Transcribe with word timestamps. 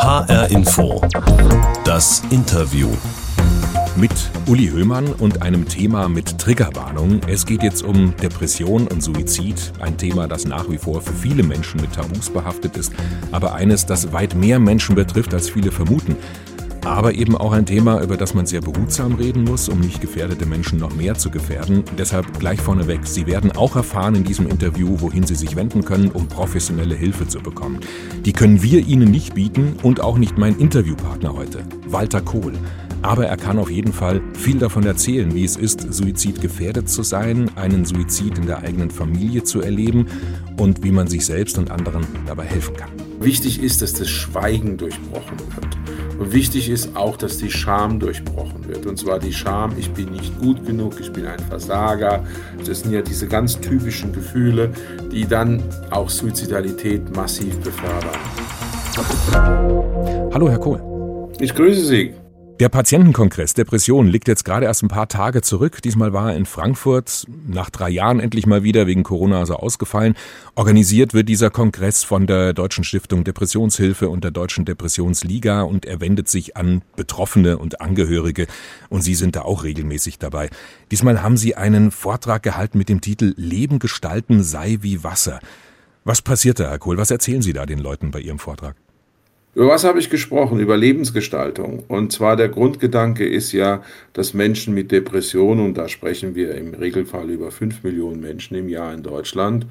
HR 0.00 0.50
Info. 0.50 0.98
Das 1.84 2.22
Interview. 2.30 2.88
Mit 3.96 4.10
Uli 4.46 4.68
Höhmann 4.68 5.12
und 5.12 5.42
einem 5.42 5.68
Thema 5.68 6.08
mit 6.08 6.38
Triggerwarnung. 6.38 7.20
Es 7.26 7.44
geht 7.44 7.62
jetzt 7.62 7.82
um 7.82 8.16
Depression 8.16 8.88
und 8.88 9.02
Suizid. 9.02 9.72
Ein 9.78 9.98
Thema, 9.98 10.26
das 10.26 10.46
nach 10.46 10.70
wie 10.70 10.78
vor 10.78 11.02
für 11.02 11.12
viele 11.12 11.42
Menschen 11.42 11.82
mit 11.82 11.92
Tabus 11.92 12.30
behaftet 12.30 12.78
ist, 12.78 12.94
aber 13.30 13.52
eines, 13.52 13.84
das 13.84 14.10
weit 14.10 14.34
mehr 14.34 14.58
Menschen 14.58 14.94
betrifft, 14.94 15.34
als 15.34 15.50
viele 15.50 15.70
vermuten 15.70 16.16
aber 16.84 17.14
eben 17.14 17.36
auch 17.36 17.52
ein 17.52 17.66
Thema, 17.66 18.02
über 18.02 18.16
das 18.16 18.34
man 18.34 18.46
sehr 18.46 18.60
behutsam 18.60 19.14
reden 19.14 19.44
muss, 19.44 19.68
um 19.68 19.80
nicht 19.80 20.00
gefährdete 20.00 20.46
Menschen 20.46 20.78
noch 20.78 20.94
mehr 20.94 21.14
zu 21.14 21.30
gefährden. 21.30 21.84
Deshalb 21.98 22.38
gleich 22.38 22.60
vorneweg, 22.60 23.06
Sie 23.06 23.26
werden 23.26 23.52
auch 23.52 23.76
erfahren 23.76 24.14
in 24.14 24.24
diesem 24.24 24.46
Interview, 24.46 24.96
wohin 25.00 25.26
Sie 25.26 25.34
sich 25.34 25.56
wenden 25.56 25.84
können, 25.84 26.10
um 26.10 26.28
professionelle 26.28 26.94
Hilfe 26.94 27.28
zu 27.28 27.40
bekommen. 27.40 27.80
Die 28.24 28.32
können 28.32 28.62
wir 28.62 28.86
Ihnen 28.86 29.10
nicht 29.10 29.34
bieten 29.34 29.76
und 29.82 30.00
auch 30.00 30.18
nicht 30.18 30.38
mein 30.38 30.58
Interviewpartner 30.58 31.34
heute, 31.34 31.60
Walter 31.86 32.20
Kohl. 32.20 32.52
Aber 33.02 33.26
er 33.26 33.36
kann 33.36 33.58
auf 33.58 33.70
jeden 33.70 33.92
Fall 33.92 34.20
viel 34.34 34.58
davon 34.58 34.84
erzählen, 34.84 35.34
wie 35.34 35.44
es 35.44 35.56
ist, 35.56 35.92
suizidgefährdet 35.92 36.88
zu 36.88 37.02
sein, 37.02 37.50
einen 37.56 37.86
Suizid 37.86 38.36
in 38.36 38.46
der 38.46 38.58
eigenen 38.58 38.90
Familie 38.90 39.42
zu 39.42 39.62
erleben 39.62 40.06
und 40.58 40.84
wie 40.84 40.92
man 40.92 41.08
sich 41.08 41.24
selbst 41.24 41.56
und 41.56 41.70
anderen 41.70 42.06
dabei 42.26 42.44
helfen 42.44 42.76
kann. 42.76 42.90
Wichtig 43.20 43.62
ist, 43.62 43.80
dass 43.80 43.94
das 43.94 44.08
Schweigen 44.08 44.76
durchbrochen 44.76 45.38
wird. 45.38 45.99
Und 46.20 46.34
wichtig 46.34 46.68
ist 46.68 46.96
auch, 46.96 47.16
dass 47.16 47.38
die 47.38 47.50
Scham 47.50 47.98
durchbrochen 47.98 48.68
wird. 48.68 48.84
Und 48.84 48.98
zwar 48.98 49.18
die 49.18 49.32
Scham, 49.32 49.72
ich 49.78 49.90
bin 49.90 50.12
nicht 50.12 50.38
gut 50.38 50.66
genug, 50.66 51.00
ich 51.00 51.10
bin 51.10 51.24
ein 51.24 51.38
Versager. 51.38 52.22
Das 52.66 52.80
sind 52.80 52.92
ja 52.92 53.00
diese 53.00 53.26
ganz 53.26 53.58
typischen 53.58 54.12
Gefühle, 54.12 54.70
die 55.10 55.26
dann 55.26 55.62
auch 55.88 56.10
Suizidalität 56.10 57.16
massiv 57.16 57.56
befördern. 57.60 58.18
Hallo, 60.34 60.50
Herr 60.50 60.58
Kohl. 60.58 60.82
Ich 61.40 61.54
grüße 61.54 61.86
Sie. 61.86 62.12
Der 62.60 62.68
Patientenkongress 62.68 63.54
Depression 63.54 64.06
liegt 64.06 64.28
jetzt 64.28 64.44
gerade 64.44 64.66
erst 64.66 64.82
ein 64.82 64.88
paar 64.88 65.08
Tage 65.08 65.40
zurück. 65.40 65.80
Diesmal 65.80 66.12
war 66.12 66.32
er 66.32 66.36
in 66.36 66.44
Frankfurt, 66.44 67.24
nach 67.46 67.70
drei 67.70 67.88
Jahren 67.88 68.20
endlich 68.20 68.46
mal 68.46 68.62
wieder 68.62 68.86
wegen 68.86 69.02
Corona 69.02 69.38
also 69.38 69.56
ausgefallen. 69.56 70.14
Organisiert 70.56 71.14
wird 71.14 71.30
dieser 71.30 71.48
Kongress 71.48 72.04
von 72.04 72.26
der 72.26 72.52
Deutschen 72.52 72.84
Stiftung 72.84 73.24
Depressionshilfe 73.24 74.10
und 74.10 74.24
der 74.24 74.30
Deutschen 74.30 74.66
Depressionsliga 74.66 75.62
und 75.62 75.86
er 75.86 76.02
wendet 76.02 76.28
sich 76.28 76.58
an 76.58 76.82
Betroffene 76.96 77.56
und 77.56 77.80
Angehörige 77.80 78.46
und 78.90 79.00
Sie 79.00 79.14
sind 79.14 79.36
da 79.36 79.40
auch 79.40 79.64
regelmäßig 79.64 80.18
dabei. 80.18 80.50
Diesmal 80.90 81.22
haben 81.22 81.38
Sie 81.38 81.56
einen 81.56 81.90
Vortrag 81.90 82.42
gehalten 82.42 82.76
mit 82.76 82.90
dem 82.90 83.00
Titel 83.00 83.32
Leben 83.38 83.78
gestalten 83.78 84.42
sei 84.42 84.76
wie 84.82 85.02
Wasser. 85.02 85.40
Was 86.04 86.20
passiert 86.20 86.60
da, 86.60 86.68
Herr 86.68 86.78
Kohl? 86.78 86.98
Was 86.98 87.10
erzählen 87.10 87.40
Sie 87.40 87.54
da 87.54 87.64
den 87.64 87.78
Leuten 87.78 88.10
bei 88.10 88.20
Ihrem 88.20 88.38
Vortrag? 88.38 88.76
Über 89.52 89.66
was 89.68 89.82
habe 89.82 89.98
ich 89.98 90.10
gesprochen? 90.10 90.60
Über 90.60 90.76
Lebensgestaltung. 90.76 91.82
Und 91.88 92.12
zwar 92.12 92.36
der 92.36 92.48
Grundgedanke 92.48 93.28
ist 93.28 93.50
ja, 93.50 93.82
dass 94.12 94.32
Menschen 94.32 94.74
mit 94.74 94.92
Depressionen, 94.92 95.64
und 95.64 95.76
da 95.76 95.88
sprechen 95.88 96.36
wir 96.36 96.54
im 96.54 96.72
Regelfall 96.72 97.30
über 97.30 97.50
fünf 97.50 97.82
Millionen 97.82 98.20
Menschen 98.20 98.56
im 98.56 98.68
Jahr 98.68 98.94
in 98.94 99.02
Deutschland, 99.02 99.66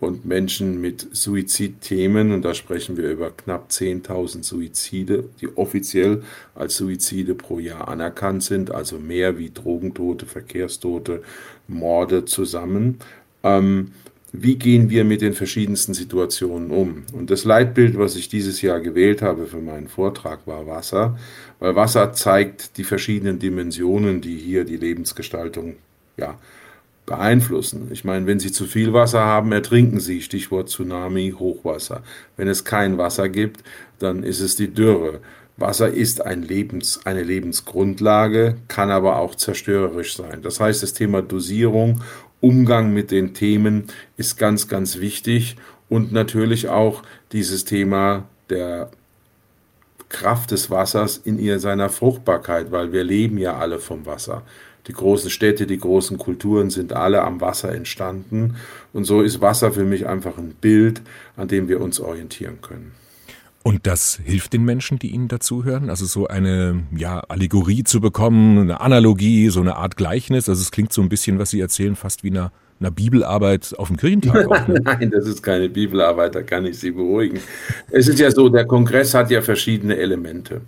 und 0.00 0.24
Menschen 0.24 0.80
mit 0.80 1.06
Suizidthemen, 1.12 2.32
und 2.32 2.42
da 2.42 2.54
sprechen 2.54 2.96
wir 2.96 3.10
über 3.10 3.30
knapp 3.30 3.68
10.000 3.70 4.42
Suizide, 4.42 5.24
die 5.40 5.56
offiziell 5.56 6.22
als 6.54 6.76
Suizide 6.76 7.34
pro 7.34 7.60
Jahr 7.60 7.86
anerkannt 7.86 8.42
sind, 8.42 8.72
also 8.72 8.98
mehr 8.98 9.38
wie 9.38 9.50
Drogentote, 9.50 10.26
Verkehrstote, 10.26 11.22
Morde 11.68 12.24
zusammen. 12.24 12.98
Ähm, 13.44 13.92
wie 14.32 14.56
gehen 14.56 14.90
wir 14.90 15.04
mit 15.04 15.22
den 15.22 15.32
verschiedensten 15.32 15.92
Situationen 15.92 16.70
um? 16.70 17.02
Und 17.12 17.30
das 17.30 17.44
Leitbild, 17.44 17.98
was 17.98 18.14
ich 18.14 18.28
dieses 18.28 18.62
Jahr 18.62 18.80
gewählt 18.80 19.22
habe 19.22 19.46
für 19.46 19.58
meinen 19.58 19.88
Vortrag, 19.88 20.46
war 20.46 20.66
Wasser, 20.66 21.18
weil 21.58 21.74
Wasser 21.74 22.12
zeigt 22.12 22.76
die 22.76 22.84
verschiedenen 22.84 23.38
Dimensionen, 23.38 24.20
die 24.20 24.36
hier 24.36 24.64
die 24.64 24.76
Lebensgestaltung 24.76 25.76
ja, 26.16 26.38
beeinflussen. 27.06 27.88
Ich 27.90 28.04
meine, 28.04 28.26
wenn 28.26 28.38
Sie 28.38 28.52
zu 28.52 28.66
viel 28.66 28.92
Wasser 28.92 29.20
haben, 29.20 29.50
ertrinken 29.50 29.98
Sie, 29.98 30.22
Stichwort 30.22 30.68
Tsunami, 30.68 31.34
Hochwasser. 31.36 32.02
Wenn 32.36 32.46
es 32.46 32.64
kein 32.64 32.98
Wasser 32.98 33.28
gibt, 33.28 33.64
dann 33.98 34.22
ist 34.22 34.40
es 34.40 34.54
die 34.54 34.72
Dürre. 34.72 35.20
Wasser 35.56 35.88
ist 35.90 36.24
ein 36.24 36.42
Lebens, 36.42 37.00
eine 37.04 37.22
Lebensgrundlage, 37.22 38.56
kann 38.68 38.90
aber 38.90 39.16
auch 39.18 39.34
zerstörerisch 39.34 40.16
sein. 40.16 40.40
Das 40.40 40.58
heißt, 40.60 40.82
das 40.82 40.94
Thema 40.94 41.20
Dosierung 41.20 42.00
Umgang 42.40 42.92
mit 42.92 43.10
den 43.10 43.34
Themen 43.34 43.84
ist 44.16 44.38
ganz, 44.38 44.68
ganz 44.68 44.98
wichtig 44.98 45.56
und 45.88 46.12
natürlich 46.12 46.68
auch 46.68 47.02
dieses 47.32 47.64
Thema 47.64 48.24
der 48.48 48.90
Kraft 50.08 50.50
des 50.50 50.70
Wassers 50.70 51.18
in 51.18 51.38
ihr 51.38 51.60
seiner 51.60 51.88
Fruchtbarkeit, 51.88 52.72
weil 52.72 52.92
wir 52.92 53.04
leben 53.04 53.38
ja 53.38 53.56
alle 53.56 53.78
vom 53.78 54.06
Wasser. 54.06 54.42
Die 54.86 54.92
großen 54.92 55.30
Städte, 55.30 55.66
die 55.66 55.78
großen 55.78 56.18
Kulturen 56.18 56.70
sind 56.70 56.92
alle 56.92 57.22
am 57.22 57.40
Wasser 57.40 57.72
entstanden 57.72 58.56
und 58.92 59.04
so 59.04 59.22
ist 59.22 59.40
Wasser 59.40 59.72
für 59.72 59.84
mich 59.84 60.06
einfach 60.06 60.38
ein 60.38 60.54
Bild, 60.60 61.02
an 61.36 61.48
dem 61.48 61.68
wir 61.68 61.80
uns 61.80 62.00
orientieren 62.00 62.60
können. 62.62 62.92
Und 63.62 63.86
das 63.86 64.18
hilft 64.24 64.54
den 64.54 64.64
Menschen, 64.64 64.98
die 64.98 65.10
Ihnen 65.10 65.28
dazuhören? 65.28 65.90
Also 65.90 66.06
so 66.06 66.26
eine 66.26 66.82
ja, 66.96 67.20
Allegorie 67.20 67.84
zu 67.84 68.00
bekommen, 68.00 68.58
eine 68.58 68.80
Analogie, 68.80 69.50
so 69.50 69.60
eine 69.60 69.76
Art 69.76 69.96
Gleichnis. 69.96 70.48
Also 70.48 70.62
es 70.62 70.70
klingt 70.70 70.92
so 70.92 71.02
ein 71.02 71.10
bisschen, 71.10 71.38
was 71.38 71.50
Sie 71.50 71.60
erzählen, 71.60 71.94
fast 71.94 72.24
wie 72.24 72.30
eine, 72.30 72.52
eine 72.80 72.90
Bibelarbeit 72.90 73.74
auf 73.76 73.88
dem 73.88 73.98
Kirchentag. 73.98 74.46
Auch, 74.46 74.66
ne? 74.66 74.80
Nein, 74.84 75.10
das 75.10 75.26
ist 75.26 75.42
keine 75.42 75.68
Bibelarbeit, 75.68 76.34
da 76.34 76.42
kann 76.42 76.64
ich 76.64 76.78
Sie 76.78 76.90
beruhigen. 76.90 77.38
Es 77.90 78.08
ist 78.08 78.18
ja 78.18 78.30
so, 78.30 78.48
der 78.48 78.64
Kongress 78.64 79.12
hat 79.12 79.30
ja 79.30 79.42
verschiedene 79.42 79.96
Elemente. 79.96 80.62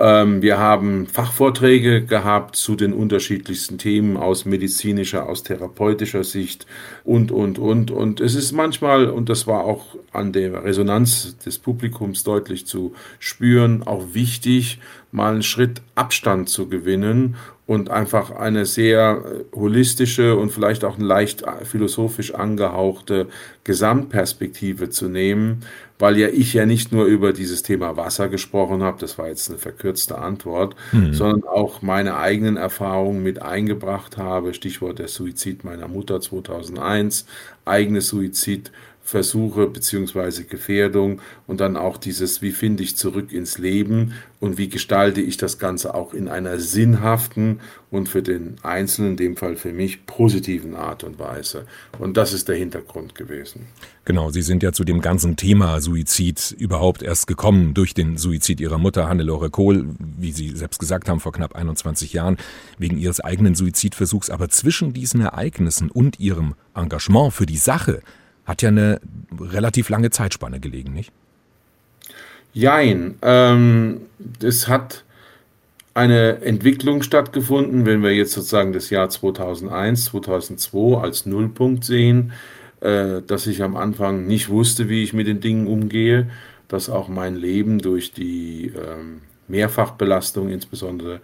Ähm, 0.00 0.42
wir 0.42 0.58
haben 0.58 1.06
Fachvorträge 1.06 2.04
gehabt 2.04 2.54
zu 2.54 2.76
den 2.76 2.92
unterschiedlichsten 2.92 3.78
Themen 3.78 4.16
aus 4.16 4.44
medizinischer, 4.44 5.28
aus 5.28 5.42
therapeutischer 5.42 6.22
Sicht 6.22 6.66
und, 7.04 7.32
und, 7.32 7.58
und. 7.58 7.90
Und 7.90 8.20
es 8.20 8.34
ist 8.36 8.52
manchmal, 8.52 9.06
und 9.10 9.28
das 9.28 9.46
war 9.46 9.64
auch 9.64 9.96
an 10.12 10.32
der 10.32 10.64
Resonanz 10.64 11.36
des 11.38 11.58
Publikums 11.58 12.22
deutlich 12.22 12.66
zu 12.66 12.94
spüren, 13.18 13.82
auch 13.82 14.14
wichtig, 14.14 14.78
mal 15.10 15.32
einen 15.32 15.42
Schritt 15.42 15.82
Abstand 15.94 16.48
zu 16.48 16.68
gewinnen 16.68 17.36
und 17.66 17.90
einfach 17.90 18.30
eine 18.30 18.64
sehr 18.64 19.22
äh, 19.24 19.56
holistische 19.56 20.36
und 20.36 20.50
vielleicht 20.50 20.84
auch 20.84 20.98
leicht 20.98 21.42
äh, 21.42 21.64
philosophisch 21.64 22.34
angehauchte 22.34 23.28
Gesamtperspektive 23.64 24.88
zu 24.88 25.08
nehmen, 25.08 25.60
weil 25.98 26.16
ja 26.16 26.28
ich 26.28 26.54
ja 26.54 26.64
nicht 26.64 26.92
nur 26.92 27.04
über 27.04 27.34
dieses 27.34 27.62
Thema 27.62 27.96
Wasser 27.98 28.30
gesprochen 28.30 28.82
habe, 28.82 28.98
das 28.98 29.18
war 29.18 29.28
jetzt 29.28 29.50
eine 29.50 29.58
verkürzte 29.58 30.16
Antwort, 30.16 30.76
mhm. 30.92 31.12
sondern 31.12 31.44
auch 31.44 31.82
meine 31.82 32.16
eigenen 32.16 32.56
Erfahrungen 32.56 33.22
mit 33.22 33.42
eingebracht 33.42 34.16
habe, 34.16 34.54
Stichwort 34.54 34.98
der 34.98 35.08
Suizid 35.08 35.62
meiner 35.64 35.88
Mutter 35.88 36.22
2001, 36.22 37.26
eigene 37.66 38.00
Suizid 38.00 38.72
Versuche 39.08 39.68
beziehungsweise 39.68 40.44
Gefährdung 40.44 41.22
und 41.46 41.60
dann 41.60 41.78
auch 41.78 41.96
dieses, 41.96 42.42
wie 42.42 42.50
finde 42.50 42.82
ich 42.82 42.98
zurück 42.98 43.32
ins 43.32 43.56
Leben 43.56 44.12
und 44.38 44.58
wie 44.58 44.68
gestalte 44.68 45.22
ich 45.22 45.38
das 45.38 45.58
Ganze 45.58 45.94
auch 45.94 46.12
in 46.12 46.28
einer 46.28 46.58
sinnhaften 46.58 47.60
und 47.90 48.10
für 48.10 48.22
den 48.22 48.56
Einzelnen, 48.62 49.12
in 49.12 49.16
dem 49.16 49.36
Fall 49.38 49.56
für 49.56 49.72
mich, 49.72 50.04
positiven 50.04 50.76
Art 50.76 51.04
und 51.04 51.18
Weise. 51.18 51.64
Und 51.98 52.18
das 52.18 52.34
ist 52.34 52.48
der 52.48 52.56
Hintergrund 52.56 53.14
gewesen. 53.14 53.62
Genau, 54.04 54.30
Sie 54.30 54.42
sind 54.42 54.62
ja 54.62 54.72
zu 54.72 54.84
dem 54.84 55.00
ganzen 55.00 55.36
Thema 55.36 55.80
Suizid 55.80 56.54
überhaupt 56.58 57.02
erst 57.02 57.26
gekommen 57.26 57.72
durch 57.72 57.94
den 57.94 58.18
Suizid 58.18 58.60
Ihrer 58.60 58.76
Mutter 58.76 59.08
Hannelore 59.08 59.48
Kohl, 59.48 59.86
wie 59.98 60.32
Sie 60.32 60.50
selbst 60.50 60.80
gesagt 60.80 61.08
haben, 61.08 61.20
vor 61.20 61.32
knapp 61.32 61.56
21 61.56 62.12
Jahren, 62.12 62.36
wegen 62.76 62.98
Ihres 62.98 63.20
eigenen 63.20 63.54
Suizidversuchs. 63.54 64.28
Aber 64.28 64.50
zwischen 64.50 64.92
diesen 64.92 65.22
Ereignissen 65.22 65.90
und 65.90 66.20
Ihrem 66.20 66.56
Engagement 66.74 67.32
für 67.32 67.46
die 67.46 67.56
Sache 67.56 68.02
hat 68.48 68.62
ja 68.62 68.70
eine 68.70 69.00
relativ 69.38 69.90
lange 69.90 70.10
Zeitspanne 70.10 70.58
gelegen, 70.58 70.94
nicht? 70.94 71.12
Jein. 72.54 73.16
Ähm, 73.20 74.00
es 74.42 74.66
hat 74.68 75.04
eine 75.92 76.40
Entwicklung 76.40 77.02
stattgefunden, 77.02 77.84
wenn 77.84 78.02
wir 78.02 78.14
jetzt 78.14 78.32
sozusagen 78.32 78.72
das 78.72 78.88
Jahr 78.88 79.10
2001, 79.10 80.06
2002 80.06 80.98
als 80.98 81.26
Nullpunkt 81.26 81.84
sehen, 81.84 82.32
äh, 82.80 83.20
dass 83.20 83.46
ich 83.46 83.62
am 83.62 83.76
Anfang 83.76 84.26
nicht 84.26 84.48
wusste, 84.48 84.88
wie 84.88 85.02
ich 85.02 85.12
mit 85.12 85.26
den 85.26 85.40
Dingen 85.40 85.66
umgehe, 85.66 86.30
dass 86.68 86.88
auch 86.88 87.08
mein 87.08 87.36
Leben 87.36 87.80
durch 87.80 88.12
die 88.12 88.72
ähm, 88.74 89.20
Mehrfachbelastung, 89.46 90.48
insbesondere 90.48 91.20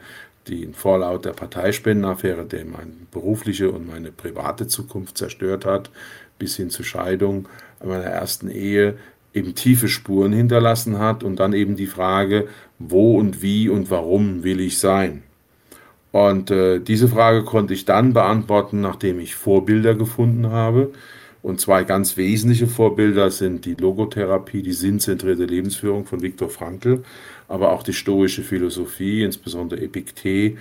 den 0.48 0.74
Vorlaut 0.74 1.24
der 1.24 1.32
Parteispendenaffäre, 1.32 2.44
der 2.44 2.64
meine 2.64 2.92
berufliche 3.10 3.70
und 3.70 3.88
meine 3.88 4.12
private 4.12 4.66
Zukunft 4.66 5.16
zerstört 5.16 5.64
hat, 5.64 5.90
bis 6.38 6.56
hin 6.56 6.70
zur 6.70 6.84
Scheidung 6.84 7.48
meiner 7.82 8.04
ersten 8.04 8.50
Ehe 8.50 8.96
eben 9.32 9.54
tiefe 9.54 9.88
Spuren 9.88 10.32
hinterlassen 10.32 10.98
hat 10.98 11.24
und 11.24 11.40
dann 11.40 11.52
eben 11.52 11.76
die 11.76 11.86
Frage, 11.86 12.48
wo 12.78 13.18
und 13.18 13.42
wie 13.42 13.68
und 13.68 13.90
warum 13.90 14.44
will 14.44 14.60
ich 14.60 14.78
sein? 14.78 15.22
Und 16.12 16.52
äh, 16.52 16.78
diese 16.78 17.08
Frage 17.08 17.42
konnte 17.42 17.74
ich 17.74 17.84
dann 17.84 18.12
beantworten, 18.12 18.80
nachdem 18.80 19.18
ich 19.18 19.34
Vorbilder 19.34 19.96
gefunden 19.96 20.50
habe. 20.50 20.92
Und 21.44 21.60
zwei 21.60 21.84
ganz 21.84 22.16
wesentliche 22.16 22.66
Vorbilder 22.66 23.30
sind 23.30 23.66
die 23.66 23.74
Logotherapie, 23.74 24.62
die 24.62 24.72
sinnzentrierte 24.72 25.44
Lebensführung 25.44 26.06
von 26.06 26.22
Viktor 26.22 26.48
Frankl, 26.48 27.04
aber 27.48 27.72
auch 27.72 27.82
die 27.82 27.92
stoische 27.92 28.42
Philosophie, 28.42 29.22
insbesondere 29.22 29.82
Epiktet 29.82 30.56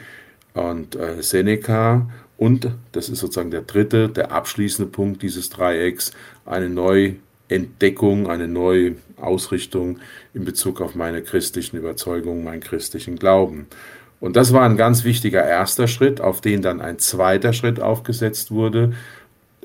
und 0.53 0.97
äh, 0.97 1.23
Seneca. 1.23 2.09
Und, 2.35 2.67
das 2.91 3.07
ist 3.07 3.19
sozusagen 3.19 3.49
der 3.49 3.61
dritte, 3.61 4.09
der 4.09 4.33
abschließende 4.33 4.91
Punkt 4.91 5.21
dieses 5.21 5.49
Dreiecks, 5.49 6.11
eine 6.45 6.67
Neuentdeckung, 6.67 8.29
eine 8.29 8.49
neue 8.49 8.97
Ausrichtung 9.15 9.99
in 10.33 10.43
Bezug 10.43 10.81
auf 10.81 10.95
meine 10.95 11.21
christlichen 11.21 11.77
Überzeugungen, 11.77 12.43
meinen 12.43 12.59
christlichen 12.59 13.15
Glauben. 13.15 13.67
Und 14.19 14.35
das 14.35 14.51
war 14.51 14.63
ein 14.63 14.75
ganz 14.75 15.05
wichtiger 15.05 15.45
erster 15.45 15.87
Schritt, 15.87 16.19
auf 16.19 16.41
den 16.41 16.61
dann 16.61 16.81
ein 16.81 16.99
zweiter 16.99 17.53
Schritt 17.53 17.79
aufgesetzt 17.79 18.51
wurde, 18.51 18.91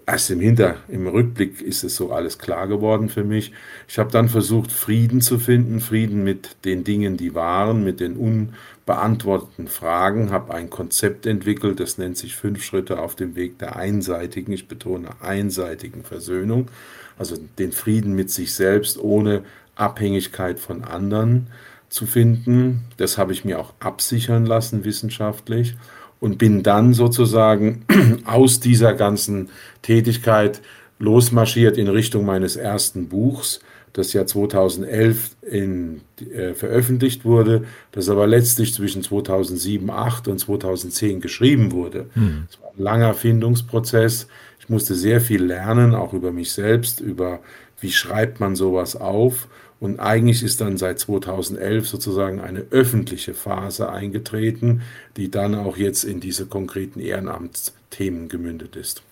erst 0.08 0.30
im 0.30 0.40
Hinter, 0.40 0.76
im 0.88 1.06
Rückblick 1.06 1.60
ist 1.60 1.84
es 1.84 1.94
so 1.94 2.10
alles 2.12 2.38
klar 2.38 2.66
geworden 2.66 3.10
für 3.10 3.24
mich. 3.24 3.52
Ich 3.88 3.98
habe 3.98 4.10
dann 4.10 4.30
versucht, 4.30 4.72
Frieden 4.72 5.20
zu 5.20 5.38
finden, 5.38 5.80
Frieden 5.80 6.24
mit 6.24 6.56
den 6.64 6.82
Dingen, 6.82 7.18
die 7.18 7.34
waren, 7.34 7.84
mit 7.84 8.00
den 8.00 8.16
unbeantworteten 8.16 9.68
Fragen, 9.68 10.30
habe 10.30 10.54
ein 10.54 10.70
Konzept 10.70 11.26
entwickelt, 11.26 11.78
das 11.78 11.98
nennt 11.98 12.16
sich 12.16 12.36
fünf 12.36 12.64
Schritte 12.64 13.00
auf 13.00 13.16
dem 13.16 13.36
Weg 13.36 13.58
der 13.58 13.76
einseitigen, 13.76 14.52
ich 14.52 14.66
betone 14.66 15.10
einseitigen 15.20 16.02
Versöhnung, 16.04 16.70
also 17.18 17.36
den 17.58 17.72
Frieden 17.72 18.14
mit 18.14 18.30
sich 18.30 18.54
selbst 18.54 18.98
ohne 18.98 19.42
Abhängigkeit 19.74 20.58
von 20.58 20.84
anderen 20.84 21.48
zu 21.90 22.06
finden. 22.06 22.84
Das 22.96 23.18
habe 23.18 23.34
ich 23.34 23.44
mir 23.44 23.58
auch 23.58 23.74
absichern 23.78 24.46
lassen 24.46 24.84
wissenschaftlich 24.84 25.76
und 26.20 26.38
bin 26.38 26.62
dann 26.62 26.94
sozusagen 26.94 27.84
aus 28.24 28.60
dieser 28.60 28.94
ganzen 28.94 29.50
Tätigkeit 29.82 30.60
losmarschiert 30.98 31.76
in 31.76 31.88
Richtung 31.88 32.24
meines 32.24 32.56
ersten 32.56 33.08
Buchs, 33.08 33.60
das 33.92 34.12
ja 34.12 34.26
2011 34.26 35.36
in, 35.42 36.02
äh, 36.32 36.54
veröffentlicht 36.54 37.24
wurde, 37.24 37.64
das 37.92 38.08
aber 38.08 38.26
letztlich 38.26 38.74
zwischen 38.74 39.02
2007, 39.02 39.86
2008 39.86 40.28
und 40.28 40.38
2010 40.38 41.20
geschrieben 41.20 41.72
wurde. 41.72 42.06
Hm. 42.14 42.46
Es 42.48 42.60
war 42.60 42.70
ein 42.70 42.82
langer 42.82 43.14
Findungsprozess. 43.14 44.28
Ich 44.60 44.68
musste 44.68 44.94
sehr 44.94 45.20
viel 45.20 45.42
lernen, 45.42 45.94
auch 45.94 46.12
über 46.12 46.32
mich 46.32 46.52
selbst, 46.52 47.00
über 47.00 47.40
wie 47.80 47.92
schreibt 47.92 48.40
man 48.40 48.56
sowas 48.56 48.96
auf 48.96 49.48
und 49.80 50.00
eigentlich 50.00 50.42
ist 50.42 50.60
dann 50.60 50.76
seit 50.76 50.98
2011 50.98 51.88
sozusagen 51.88 52.40
eine 52.40 52.66
öffentliche 52.70 53.34
Phase 53.34 53.90
eingetreten, 53.90 54.82
die 55.16 55.30
dann 55.30 55.54
auch 55.54 55.76
jetzt 55.76 56.04
in 56.04 56.20
diese 56.20 56.46
konkreten 56.46 57.00
Ehrenamtsthemen 57.00 58.28
gemündet 58.28 58.74
ist. 58.74 59.02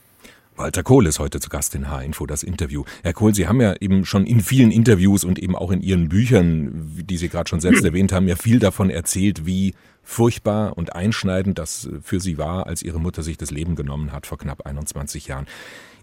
Walter 0.57 0.83
Kohl 0.83 1.07
ist 1.07 1.19
heute 1.19 1.39
zu 1.39 1.51
Gast 1.51 1.75
in 1.75 1.91
H-Info, 1.91 2.25
das 2.25 2.43
Interview. 2.43 2.85
Herr 3.03 3.13
Kohl, 3.13 3.35
Sie 3.35 3.47
haben 3.47 3.61
ja 3.61 3.75
eben 3.79 4.07
schon 4.07 4.25
in 4.25 4.41
vielen 4.41 4.71
Interviews 4.71 5.23
und 5.23 5.39
eben 5.39 5.55
auch 5.55 5.71
in 5.71 5.83
Ihren 5.83 6.09
Büchern, 6.09 6.93
die 6.97 7.19
Sie 7.19 7.29
gerade 7.29 7.49
schon 7.49 7.61
selbst 7.61 7.85
erwähnt 7.85 8.11
haben, 8.13 8.27
ja 8.27 8.37
viel 8.37 8.59
davon 8.59 8.89
erzählt, 8.89 9.45
wie 9.45 9.75
furchtbar 10.03 10.79
und 10.79 10.95
einschneidend 10.95 11.59
das 11.59 11.91
für 12.03 12.21
Sie 12.21 12.39
war, 12.39 12.67
als 12.67 12.83
Ihre 12.83 12.99
Mutter 12.99 13.23
sich 13.23 13.37
das 13.37 13.51
Leben 13.51 13.77
genommen 13.77 14.13
hat 14.13 14.27
vor 14.27 14.39
knapp 14.39 14.65
21 14.67 15.27
Jahren. 15.27 15.47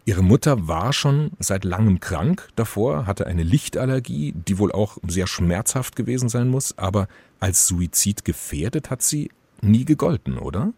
Ihre 0.05 0.21
Mutter 0.21 0.67
war 0.67 0.91
schon 0.91 1.31
seit 1.39 1.63
langem 1.63 2.01
krank 2.01 2.49
davor, 2.55 3.07
hatte 3.07 3.25
eine 3.25 3.43
Lichtallergie, 3.43 4.33
die 4.35 4.57
wohl 4.59 4.71
auch 4.71 4.97
sehr 5.07 5.27
schmerzhaft 5.27 5.95
gewesen 5.95 6.27
sein 6.27 6.49
muss, 6.49 6.77
aber 6.77 7.07
als 7.39 7.67
Suizid 7.67 8.25
gefährdet 8.25 8.89
hat 8.89 9.01
sie 9.01 9.29
nie 9.61 9.85
gegolten, 9.85 10.37
oder? 10.37 10.73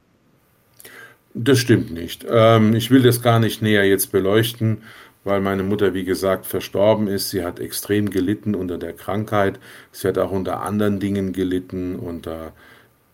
Das 1.33 1.57
stimmt 1.57 1.91
nicht. 1.91 2.25
Ähm, 2.29 2.75
ich 2.75 2.91
will 2.91 3.01
das 3.01 3.21
gar 3.21 3.39
nicht 3.39 3.61
näher 3.63 3.83
jetzt 3.85 4.11
beleuchten, 4.11 4.83
weil 5.23 5.41
meine 5.41 5.63
Mutter, 5.63 5.95
wie 5.95 6.05
gesagt, 6.05 6.45
verstorben 6.45 7.07
ist. 7.07 7.31
Sie 7.31 7.43
hat 7.43 7.59
extrem 7.59 8.11
gelitten 8.11 8.53
unter 8.53 8.77
der 8.77 8.93
Krankheit. 8.93 9.59
Sie 9.91 10.07
hat 10.07 10.19
auch 10.19 10.31
unter 10.31 10.61
anderen 10.61 10.99
Dingen 10.99 11.33
gelitten, 11.33 11.95
unter 11.95 12.53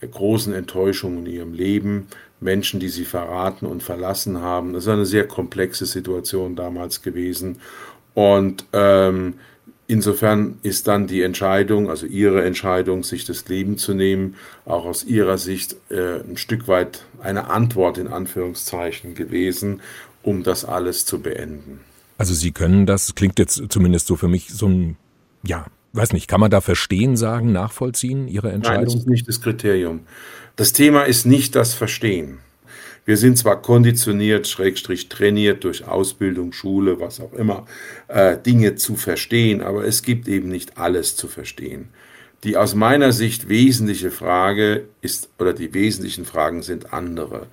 großen 0.01 0.53
Enttäuschungen 0.53 1.25
in 1.25 1.33
ihrem 1.33 1.53
Leben. 1.53 2.07
Menschen, 2.41 2.79
die 2.79 2.89
sie 2.89 3.05
verraten 3.05 3.65
und 3.65 3.83
verlassen 3.83 4.41
haben. 4.41 4.73
Das 4.73 4.83
ist 4.83 4.89
eine 4.89 5.05
sehr 5.05 5.27
komplexe 5.27 5.85
Situation 5.85 6.55
damals 6.55 7.01
gewesen. 7.01 7.61
Und 8.13 8.65
ähm, 8.73 9.35
insofern 9.87 10.57
ist 10.63 10.87
dann 10.87 11.07
die 11.07 11.21
Entscheidung, 11.21 11.89
also 11.89 12.05
ihre 12.05 12.43
Entscheidung, 12.43 13.03
sich 13.03 13.25
das 13.25 13.47
Leben 13.47 13.77
zu 13.77 13.93
nehmen, 13.93 14.35
auch 14.65 14.85
aus 14.85 15.03
ihrer 15.03 15.37
Sicht 15.37 15.75
äh, 15.89 16.19
ein 16.19 16.37
Stück 16.37 16.67
weit 16.67 17.05
eine 17.21 17.49
Antwort 17.49 17.97
in 17.97 18.07
Anführungszeichen 18.07 19.15
gewesen, 19.15 19.81
um 20.23 20.43
das 20.43 20.65
alles 20.65 21.05
zu 21.05 21.21
beenden. 21.21 21.81
Also 22.17 22.33
Sie 22.33 22.51
können 22.51 22.85
das, 22.85 23.15
klingt 23.15 23.39
jetzt 23.39 23.61
zumindest 23.69 24.07
so 24.07 24.15
für 24.15 24.27
mich 24.27 24.49
so 24.49 24.67
ein, 24.67 24.97
ja, 25.43 25.65
weiß 25.93 26.13
nicht, 26.13 26.27
kann 26.27 26.39
man 26.39 26.51
da 26.51 26.61
verstehen, 26.61 27.17
sagen, 27.17 27.51
nachvollziehen, 27.51 28.27
Ihre 28.27 28.51
Entscheidung? 28.51 28.83
Nein, 28.83 28.85
das 28.85 28.95
ist 28.95 29.07
nicht 29.07 29.27
das 29.27 29.41
Kriterium. 29.41 30.01
Das 30.55 30.73
Thema 30.73 31.03
ist 31.03 31.25
nicht 31.25 31.55
das 31.55 31.73
Verstehen. 31.73 32.39
Wir 33.03 33.17
sind 33.17 33.37
zwar 33.37 33.61
konditioniert, 33.61 34.47
schrägstrich 34.47 35.09
trainiert 35.09 35.63
durch 35.63 35.87
Ausbildung, 35.87 36.53
Schule, 36.53 36.99
was 36.99 37.19
auch 37.19 37.33
immer, 37.33 37.65
äh, 38.07 38.37
Dinge 38.37 38.75
zu 38.75 38.95
verstehen, 38.95 39.61
aber 39.61 39.85
es 39.85 40.03
gibt 40.03 40.27
eben 40.27 40.49
nicht 40.49 40.77
alles 40.77 41.15
zu 41.15 41.27
verstehen. 41.27 41.89
Die 42.43 42.57
aus 42.57 42.75
meiner 42.75 43.11
Sicht 43.11 43.49
wesentliche 43.49 44.11
Frage 44.11 44.85
ist, 45.01 45.29
oder 45.39 45.53
die 45.53 45.73
wesentlichen 45.73 46.25
Fragen 46.25 46.61
sind 46.61 46.93
andere. 46.93 47.47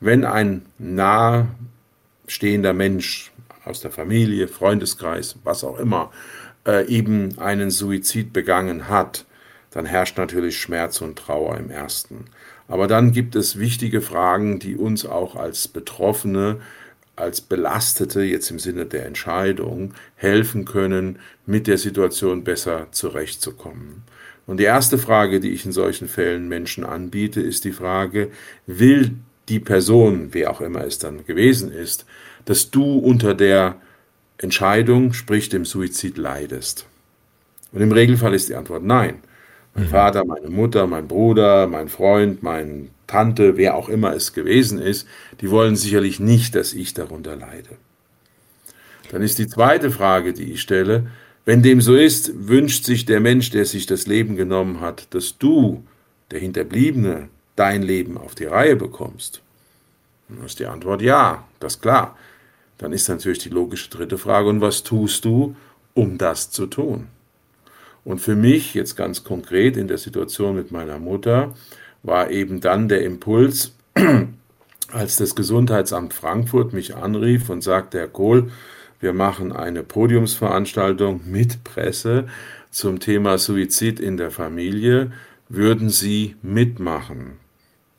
Wenn 0.00 0.24
ein 0.24 0.64
nahestehender 0.78 2.72
Mensch 2.72 3.30
aus 3.64 3.80
der 3.80 3.90
Familie, 3.90 4.48
Freundeskreis, 4.48 5.36
was 5.44 5.64
auch 5.64 5.78
immer, 5.78 6.10
äh, 6.66 6.86
eben 6.86 7.38
einen 7.38 7.70
Suizid 7.70 8.32
begangen 8.32 8.88
hat, 8.88 9.26
dann 9.70 9.86
herrscht 9.86 10.18
natürlich 10.18 10.58
Schmerz 10.58 11.00
und 11.00 11.18
Trauer 11.18 11.58
im 11.58 11.70
ersten. 11.70 12.26
Aber 12.68 12.86
dann 12.86 13.12
gibt 13.12 13.36
es 13.36 13.58
wichtige 13.58 14.00
Fragen, 14.00 14.58
die 14.58 14.76
uns 14.76 15.04
auch 15.04 15.36
als 15.36 15.68
Betroffene, 15.68 16.60
als 17.16 17.40
Belastete, 17.40 18.22
jetzt 18.22 18.50
im 18.50 18.58
Sinne 18.58 18.86
der 18.86 19.06
Entscheidung, 19.06 19.94
helfen 20.16 20.64
können, 20.64 21.18
mit 21.46 21.66
der 21.66 21.78
Situation 21.78 22.44
besser 22.44 22.88
zurechtzukommen. 22.90 24.02
Und 24.46 24.58
die 24.58 24.64
erste 24.64 24.98
Frage, 24.98 25.40
die 25.40 25.50
ich 25.50 25.64
in 25.64 25.72
solchen 25.72 26.08
Fällen 26.08 26.48
Menschen 26.48 26.84
anbiete, 26.84 27.40
ist 27.40 27.64
die 27.64 27.72
Frage, 27.72 28.30
will 28.66 29.16
die 29.48 29.60
Person, 29.60 30.28
wer 30.32 30.50
auch 30.50 30.60
immer 30.60 30.84
es 30.84 30.98
dann 30.98 31.24
gewesen 31.26 31.72
ist, 31.72 32.06
dass 32.44 32.70
du 32.70 32.98
unter 32.98 33.34
der 33.34 33.76
Entscheidung, 34.44 35.12
sprich 35.12 35.48
dem 35.48 35.64
Suizid, 35.64 36.18
leidest? 36.18 36.86
Und 37.72 37.80
im 37.80 37.90
Regelfall 37.90 38.34
ist 38.34 38.48
die 38.48 38.54
Antwort 38.54 38.84
nein. 38.84 39.16
Mein 39.74 39.84
mhm. 39.84 39.88
Vater, 39.88 40.24
meine 40.24 40.48
Mutter, 40.48 40.86
mein 40.86 41.08
Bruder, 41.08 41.66
mein 41.66 41.88
Freund, 41.88 42.42
meine 42.42 42.88
Tante, 43.08 43.56
wer 43.56 43.74
auch 43.74 43.88
immer 43.88 44.14
es 44.14 44.32
gewesen 44.32 44.80
ist, 44.80 45.08
die 45.40 45.50
wollen 45.50 45.74
sicherlich 45.74 46.20
nicht, 46.20 46.54
dass 46.54 46.72
ich 46.72 46.94
darunter 46.94 47.34
leide. 47.34 47.70
Dann 49.10 49.22
ist 49.22 49.38
die 49.38 49.48
zweite 49.48 49.90
Frage, 49.90 50.32
die 50.32 50.52
ich 50.52 50.60
stelle, 50.60 51.08
wenn 51.44 51.62
dem 51.62 51.80
so 51.80 51.94
ist, 51.94 52.48
wünscht 52.48 52.84
sich 52.84 53.04
der 53.04 53.20
Mensch, 53.20 53.50
der 53.50 53.66
sich 53.66 53.86
das 53.86 54.06
Leben 54.06 54.36
genommen 54.36 54.80
hat, 54.80 55.12
dass 55.12 55.36
du, 55.36 55.82
der 56.30 56.40
Hinterbliebene, 56.40 57.28
dein 57.56 57.82
Leben 57.82 58.16
auf 58.16 58.34
die 58.34 58.46
Reihe 58.46 58.76
bekommst? 58.76 59.42
Dann 60.28 60.44
ist 60.46 60.58
die 60.58 60.66
Antwort 60.66 61.02
ja, 61.02 61.44
das 61.60 61.74
ist 61.74 61.82
klar. 61.82 62.16
Dann 62.78 62.92
ist 62.92 63.08
natürlich 63.08 63.38
die 63.38 63.50
logische 63.50 63.90
dritte 63.90 64.18
Frage, 64.18 64.48
und 64.48 64.60
was 64.60 64.82
tust 64.82 65.24
du, 65.24 65.54
um 65.94 66.18
das 66.18 66.50
zu 66.50 66.66
tun? 66.66 67.08
Und 68.04 68.20
für 68.20 68.36
mich, 68.36 68.74
jetzt 68.74 68.96
ganz 68.96 69.24
konkret 69.24 69.76
in 69.76 69.88
der 69.88 69.98
Situation 69.98 70.56
mit 70.56 70.70
meiner 70.70 70.98
Mutter, 70.98 71.54
war 72.02 72.30
eben 72.30 72.60
dann 72.60 72.88
der 72.88 73.02
Impuls, 73.02 73.74
als 74.92 75.16
das 75.16 75.34
Gesundheitsamt 75.34 76.12
Frankfurt 76.12 76.72
mich 76.72 76.94
anrief 76.94 77.48
und 77.48 77.62
sagte, 77.62 77.98
Herr 77.98 78.08
Kohl, 78.08 78.50
wir 79.00 79.12
machen 79.12 79.52
eine 79.52 79.82
Podiumsveranstaltung 79.82 81.22
mit 81.24 81.64
Presse 81.64 82.26
zum 82.70 83.00
Thema 83.00 83.38
Suizid 83.38 84.00
in 84.00 84.16
der 84.16 84.30
Familie. 84.30 85.12
Würden 85.48 85.90
Sie 85.90 86.36
mitmachen? 86.42 87.38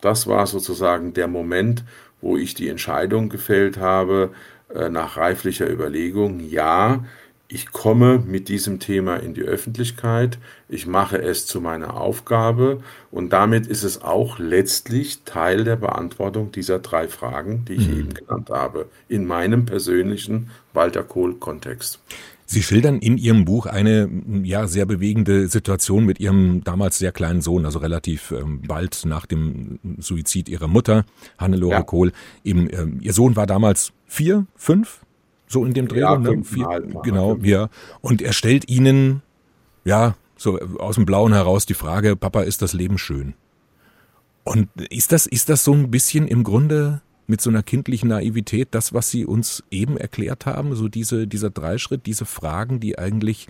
Das 0.02 0.28
war 0.28 0.46
sozusagen 0.48 1.14
der 1.14 1.28
Moment, 1.28 1.84
wo 2.22 2.38
ich 2.38 2.54
die 2.54 2.70
Entscheidung 2.70 3.30
gefällt 3.30 3.78
habe, 3.78 4.32
nach 4.90 5.18
reiflicher 5.18 5.70
Überlegung, 5.70 6.40
ja, 6.40 7.06
ich 7.48 7.72
komme 7.72 8.24
mit 8.26 8.50
diesem 8.50 8.80
Thema 8.80 9.18
in 9.18 9.36
die 9.36 9.44
Öffentlichkeit, 9.44 10.40
ich 10.68 10.88
mache 10.88 11.22
es 11.22 11.46
zu 11.46 11.62
meiner 11.62 11.96
Aufgabe 11.96 12.82
und 13.12 13.32
damit 13.34 13.68
ist 13.68 13.84
es 13.84 14.02
auch 14.02 14.40
letztlich 14.40 15.24
Teil 15.24 15.64
der 15.64 15.76
Beantwortung 15.76 16.52
dieser 16.52 16.80
drei 16.80 17.08
Fragen, 17.08 17.64
die 17.66 17.74
ich 17.74 17.88
mhm. 17.88 18.00
eben 18.00 18.14
genannt 18.16 18.50
habe, 18.50 18.88
in 19.08 19.28
meinem 19.28 19.66
persönlichen 19.66 20.50
Walter 20.74 21.04
Kohl-Kontext. 21.04 22.00
Sie 22.46 22.62
schildern 22.62 23.00
in 23.00 23.18
Ihrem 23.18 23.44
Buch 23.46 23.66
eine 23.66 24.10
ja 24.44 24.68
sehr 24.68 24.86
bewegende 24.86 25.48
Situation 25.48 26.06
mit 26.06 26.20
Ihrem 26.20 26.64
damals 26.64 27.00
sehr 27.00 27.12
kleinen 27.12 27.42
Sohn, 27.42 27.66
also 27.66 27.80
relativ 27.80 28.32
ähm, 28.32 28.62
bald 28.68 29.06
nach 29.06 29.26
dem 29.26 29.80
Suizid 29.98 30.48
Ihrer 30.50 30.68
Mutter, 30.68 31.06
Hannelore 31.38 31.74
ja. 31.74 31.82
Kohl. 31.84 32.12
Eben, 32.44 32.70
ähm, 32.72 33.00
Ihr 33.02 33.14
Sohn 33.14 33.36
war 33.36 33.48
damals 33.48 33.94
vier, 34.06 34.46
fünf? 34.56 35.00
so 35.48 35.66
in 35.66 35.74
dem 35.74 35.88
Dreh. 35.88 36.00
Ja, 36.00 36.18
ne? 36.18 36.44
Vier, 36.44 36.66
Mal, 36.66 36.82
genau, 37.04 37.32
fünfmal. 37.32 37.50
ja. 37.50 37.70
Und 38.02 38.22
er 38.22 38.34
stellt 38.34 38.70
ihnen, 38.70 39.22
ja, 39.84 40.16
so 40.38 40.60
aus 40.60 40.96
dem 40.96 41.06
Blauen 41.06 41.34
heraus 41.34 41.66
die 41.66 41.74
Frage, 41.74 42.16
Papa, 42.16 42.42
ist 42.42 42.62
das 42.62 42.74
Leben 42.74 42.98
schön? 42.98 43.34
Und 44.44 44.70
ist 44.90 45.12
das, 45.12 45.26
ist 45.26 45.50
das 45.50 45.64
so 45.64 45.74
ein 45.74 45.90
bisschen 45.90 46.28
im 46.28 46.44
Grunde 46.44 47.02
mit 47.28 47.42
so 47.42 47.50
einer 47.50 47.64
kindlichen 47.64 48.10
Naivität 48.10 48.70
das, 48.72 48.94
was 48.94 49.10
Sie 49.10 49.26
uns 49.26 49.64
eben 49.72 49.98
erklärt 49.98 50.46
haben? 50.46 50.76
So 50.76 50.88
diese, 50.88 51.28
dieser 51.28 51.50
Dreischritt, 51.50 52.06
diese 52.06 52.26
Fragen, 52.26 52.80
die 52.80 53.00
eigentlich 53.00 53.48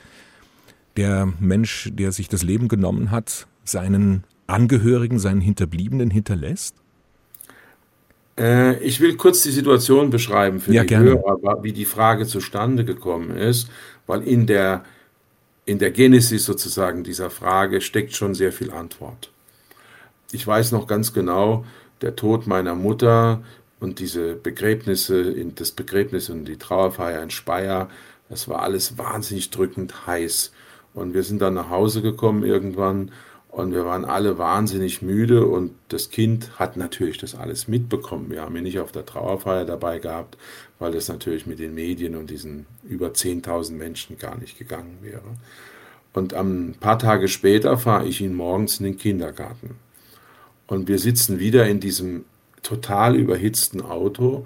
der 0.97 1.31
Mensch, 1.39 1.89
der 1.93 2.11
sich 2.11 2.29
das 2.29 2.43
Leben 2.43 2.67
genommen 2.67 3.11
hat, 3.11 3.47
seinen 3.63 4.23
Angehörigen, 4.47 5.19
seinen 5.19 5.41
Hinterbliebenen 5.41 6.09
hinterlässt? 6.09 6.75
Äh, 8.37 8.77
ich 8.79 8.99
will 8.99 9.15
kurz 9.15 9.41
die 9.43 9.51
Situation 9.51 10.09
beschreiben 10.09 10.59
für 10.59 10.73
Ja, 10.73 10.81
die 10.81 10.87
gerne. 10.87 11.11
Hörer, 11.11 11.63
wie 11.63 11.73
die 11.73 11.85
Frage 11.85 12.25
zustande 12.25 12.85
gekommen 12.85 13.35
ist, 13.35 13.69
weil 14.07 14.21
in 14.21 14.45
der, 14.45 14.83
in 15.65 15.79
der 15.79 15.91
Genesis 15.91 16.45
sozusagen 16.45 17.03
dieser 17.03 17.29
Frage 17.29 17.81
steckt 17.81 18.13
schon 18.13 18.35
sehr 18.35 18.51
viel 18.51 18.71
Antwort. 18.71 19.31
Ich 20.31 20.45
weiß 20.45 20.71
noch 20.71 20.87
ganz 20.87 21.13
genau, 21.13 21.65
der 22.01 22.15
Tod 22.15 22.45
meiner 22.45 22.75
Mutter 22.75 23.41
und 23.79 23.99
diese 23.99 24.35
Begräbnisse, 24.35 25.33
das 25.55 25.71
Begräbnis 25.71 26.29
und 26.29 26.45
die 26.45 26.57
Trauerfeier 26.57 27.21
in 27.21 27.29
Speyer, 27.29 27.89
das 28.29 28.47
war 28.47 28.61
alles 28.61 28.97
wahnsinnig 28.97 29.49
drückend 29.49 30.07
heiß. 30.07 30.51
Und 30.93 31.13
wir 31.13 31.23
sind 31.23 31.41
dann 31.41 31.53
nach 31.53 31.69
Hause 31.69 32.01
gekommen 32.01 32.43
irgendwann 32.43 33.11
und 33.49 33.73
wir 33.73 33.85
waren 33.85 34.05
alle 34.05 34.37
wahnsinnig 34.37 35.01
müde 35.01 35.45
und 35.45 35.71
das 35.89 36.09
Kind 36.09 36.59
hat 36.59 36.77
natürlich 36.77 37.17
das 37.17 37.35
alles 37.35 37.67
mitbekommen. 37.67 38.29
Wir 38.29 38.41
haben 38.41 38.55
ihn 38.55 38.63
nicht 38.63 38.79
auf 38.79 38.91
der 38.91 39.05
Trauerfeier 39.05 39.65
dabei 39.65 39.99
gehabt, 39.99 40.37
weil 40.79 40.91
das 40.91 41.07
natürlich 41.07 41.45
mit 41.45 41.59
den 41.59 41.73
Medien 41.73 42.15
und 42.15 42.29
diesen 42.29 42.65
über 42.83 43.07
10.000 43.07 43.73
Menschen 43.73 44.17
gar 44.17 44.37
nicht 44.37 44.57
gegangen 44.57 44.97
wäre. 45.01 45.23
Und 46.13 46.33
ein 46.33 46.75
paar 46.79 46.97
Tage 46.97 47.27
später 47.27 47.77
fahre 47.77 48.07
ich 48.07 48.21
ihn 48.21 48.33
morgens 48.33 48.79
in 48.79 48.85
den 48.85 48.97
Kindergarten. 48.97 49.75
Und 50.67 50.87
wir 50.87 50.97
sitzen 50.97 51.39
wieder 51.39 51.67
in 51.67 51.79
diesem 51.79 52.25
total 52.65 53.15
überhitzten 53.15 53.81
Auto 53.81 54.45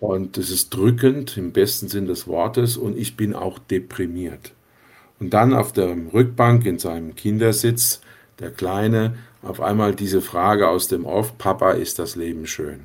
und 0.00 0.36
es 0.36 0.50
ist 0.50 0.70
drückend 0.70 1.36
im 1.36 1.52
besten 1.52 1.88
Sinn 1.88 2.06
des 2.06 2.26
Wortes 2.26 2.76
und 2.76 2.98
ich 2.98 3.16
bin 3.16 3.34
auch 3.34 3.58
deprimiert. 3.58 4.52
Und 5.20 5.30
dann 5.30 5.54
auf 5.54 5.72
der 5.72 5.96
Rückbank 6.12 6.66
in 6.66 6.78
seinem 6.78 7.14
Kindersitz, 7.14 8.00
der 8.40 8.50
Kleine, 8.50 9.14
auf 9.42 9.60
einmal 9.60 9.94
diese 9.94 10.20
Frage 10.20 10.68
aus 10.68 10.88
dem 10.88 11.06
Off, 11.06 11.38
Papa, 11.38 11.72
ist 11.72 11.98
das 12.00 12.16
Leben 12.16 12.46
schön? 12.46 12.80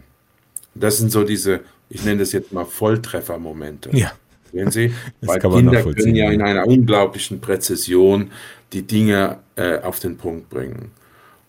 Das 0.76 0.98
sind 1.00 1.12
so 1.12 1.24
diese, 1.24 1.62
ich 1.90 2.06
nenne 2.06 2.20
das 2.20 2.32
jetzt 2.32 2.54
mal 2.54 2.66
Volltreffermomente. 2.66 3.90
Ja. 3.98 4.12
Sehen 4.54 4.72
Sie? 4.72 4.94
Das 5.22 5.30
Weil 5.30 5.40
Kinder 5.40 5.84
können 5.84 6.16
ja 6.16 6.26
ja. 6.26 6.32
in 6.32 6.42
einer 6.42 6.68
unglaublichen 6.68 7.42
Präzision 7.42 8.32
die 8.74 8.84
Dinge 8.84 9.40
äh, 9.56 9.80
auf 9.80 10.00
den 10.00 10.18
Punkt 10.18 10.50
bringen. 10.50 10.92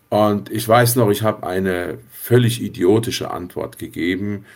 Und 0.09 0.51
ich 0.51 0.67
weiß 0.67 0.97
noch, 0.97 1.11
ich 1.11 1.23
habe 1.23 1.47
eine 1.47 1.99
völlig 2.11 2.63
idiotische 2.63 3.31
Antwort 3.31 3.79
gegeben. 3.79 4.47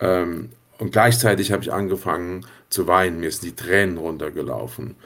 Ähm, 0.00 0.50
und 0.78 0.92
gleichzeitig 0.92 1.52
habe 1.52 1.62
ich 1.62 1.72
angefangen 1.72 2.44
zu 2.68 2.86
weinen. 2.86 3.20
Mir 3.20 3.30
sind 3.30 3.44
die 3.44 3.56
Tränen 3.56 3.98
runtergelaufen. 3.98 4.96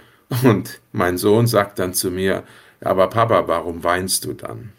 Und 0.42 0.80
mein 0.92 1.18
Sohn 1.18 1.46
sagt 1.46 1.78
dann 1.78 1.92
zu 1.92 2.10
mir, 2.10 2.44
"Ja, 2.80 2.90
aber 2.90 3.08
Papa, 3.10 3.46
warum 3.46 3.84
weinst 3.84 4.24
du 4.24 4.32
dann? 4.32 4.72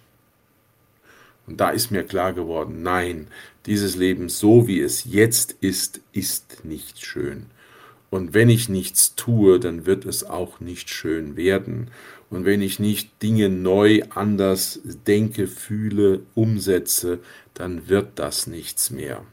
Und 1.48 1.60
da 1.60 1.70
ist 1.70 1.92
mir 1.92 2.04
klar 2.04 2.34
geworden, 2.34 2.82
nein, 2.82 3.28
dieses 3.66 3.96
Leben 3.96 4.30
so 4.30 4.68
wie 4.68 4.80
es 4.80 5.06
jetzt 5.06 5.54
ist, 5.60 6.00
ist 6.14 6.64
nicht 6.64 7.06
schön. 7.06 7.48
Und 8.12 8.36
wenn 8.36 8.50
ich 8.50 8.70
nichts 8.70 9.16
tue, 9.16 9.60
dann 9.60 9.88
wird 9.88 10.06
es 10.06 10.24
auch 10.24 10.60
nicht 10.60 10.90
schön 10.92 11.36
werden. 11.36 11.88
Und 12.30 12.46
wenn 12.46 12.62
ich 12.62 12.78
nicht 12.78 13.24
Dinge 13.24 13.50
neu 13.50 14.02
anders 14.10 14.82
denke, 15.08 15.48
fühle, 15.48 16.22
umsetze, 16.36 17.20
dann 17.56 17.90
wird 17.90 18.20
das 18.20 18.46
nichts 18.46 18.92
mehr. 18.92 19.24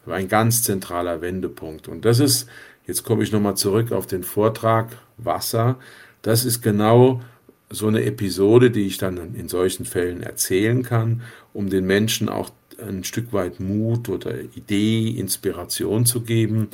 Das 0.00 0.08
war 0.08 0.16
ein 0.16 0.28
ganz 0.28 0.62
zentraler 0.64 1.22
Wendepunkt. 1.22 1.88
Und 1.88 2.04
das 2.04 2.18
ist, 2.18 2.48
jetzt 2.86 3.04
komme 3.04 3.22
ich 3.22 3.32
nochmal 3.32 3.56
zurück 3.56 3.92
auf 3.92 4.06
den 4.06 4.24
Vortrag 4.24 4.98
Wasser, 5.16 5.78
das 6.22 6.44
ist 6.44 6.62
genau 6.62 7.22
so 7.70 7.86
eine 7.86 8.04
Episode, 8.04 8.70
die 8.70 8.86
ich 8.86 8.98
dann 8.98 9.34
in 9.34 9.48
solchen 9.48 9.84
Fällen 9.84 10.22
erzählen 10.22 10.82
kann, 10.82 11.22
um 11.52 11.70
den 11.70 11.86
Menschen 11.86 12.28
auch 12.28 12.50
ein 12.78 13.04
Stück 13.04 13.32
weit 13.32 13.60
Mut 13.60 14.08
oder 14.08 14.40
Idee, 14.40 15.10
Inspiration 15.10 16.06
zu 16.06 16.22
geben. 16.22 16.68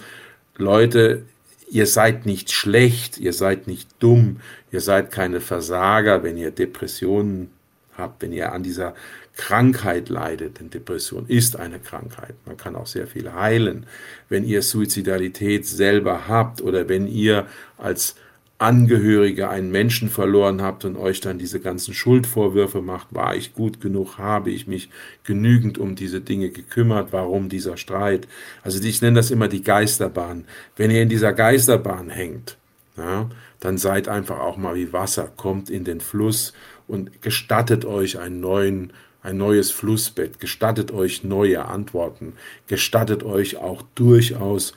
Leute, 0.61 1.25
ihr 1.71 1.87
seid 1.87 2.27
nicht 2.27 2.53
schlecht, 2.53 3.19
ihr 3.19 3.33
seid 3.33 3.67
nicht 3.67 3.89
dumm, 3.99 4.41
ihr 4.71 4.81
seid 4.81 5.11
keine 5.11 5.41
Versager, 5.41 6.23
wenn 6.23 6.37
ihr 6.37 6.51
Depressionen 6.51 7.51
habt, 7.97 8.23
wenn 8.23 8.33
ihr 8.33 8.53
an 8.53 8.63
dieser 8.63 8.95
Krankheit 9.37 10.09
leidet, 10.09 10.61
denn 10.61 10.71
Depression 10.71 11.25
ist 11.27 11.57
eine 11.57 11.79
Krankheit. 11.79 12.35
Man 12.45 12.57
kann 12.57 12.77
auch 12.77 12.87
sehr 12.87 13.07
viel 13.07 13.33
heilen. 13.33 13.87
Wenn 14.29 14.45
ihr 14.45 14.63
Suizidalität 14.63 15.67
selber 15.67 16.29
habt 16.29 16.61
oder 16.61 16.89
wenn 16.89 17.07
ihr 17.07 17.47
als 17.79 18.17
Angehörige 18.61 19.49
einen 19.49 19.71
Menschen 19.71 20.11
verloren 20.11 20.61
habt 20.61 20.85
und 20.85 20.99
euch 20.99 21.23
dann 21.23 21.39
diese 21.39 21.61
ganzen 21.61 21.95
Schuldvorwürfe 21.95 22.83
macht, 22.83 23.15
war 23.15 23.35
ich 23.35 23.55
gut 23.55 23.81
genug, 23.81 24.19
habe 24.19 24.51
ich 24.51 24.67
mich 24.67 24.91
genügend 25.25 25.79
um 25.79 25.95
diese 25.95 26.21
Dinge 26.21 26.51
gekümmert, 26.51 27.09
warum 27.11 27.49
dieser 27.49 27.79
Streit? 27.79 28.29
Also 28.63 28.83
ich 28.83 29.01
nenne 29.01 29.17
das 29.17 29.31
immer 29.31 29.49
die 29.49 29.63
Geisterbahn. 29.63 30.45
Wenn 30.77 30.91
ihr 30.91 31.01
in 31.01 31.09
dieser 31.09 31.33
Geisterbahn 31.33 32.11
hängt, 32.11 32.59
ja, 32.99 33.31
dann 33.61 33.79
seid 33.79 34.09
einfach 34.09 34.41
auch 34.41 34.59
mal 34.59 34.75
wie 34.75 34.93
Wasser, 34.93 35.33
kommt 35.35 35.71
in 35.71 35.85
den 35.85 36.03
Fluss 36.03 36.53
und 36.87 37.23
gestattet 37.23 37.87
euch 37.87 38.19
einen 38.19 38.41
neuen, 38.41 38.93
ein 39.23 39.39
neues 39.39 39.71
Flussbett, 39.71 40.39
gestattet 40.39 40.93
euch 40.93 41.25
neue 41.25 41.65
Antworten, 41.65 42.35
gestattet 42.67 43.23
euch 43.23 43.57
auch 43.57 43.81
durchaus 43.95 44.75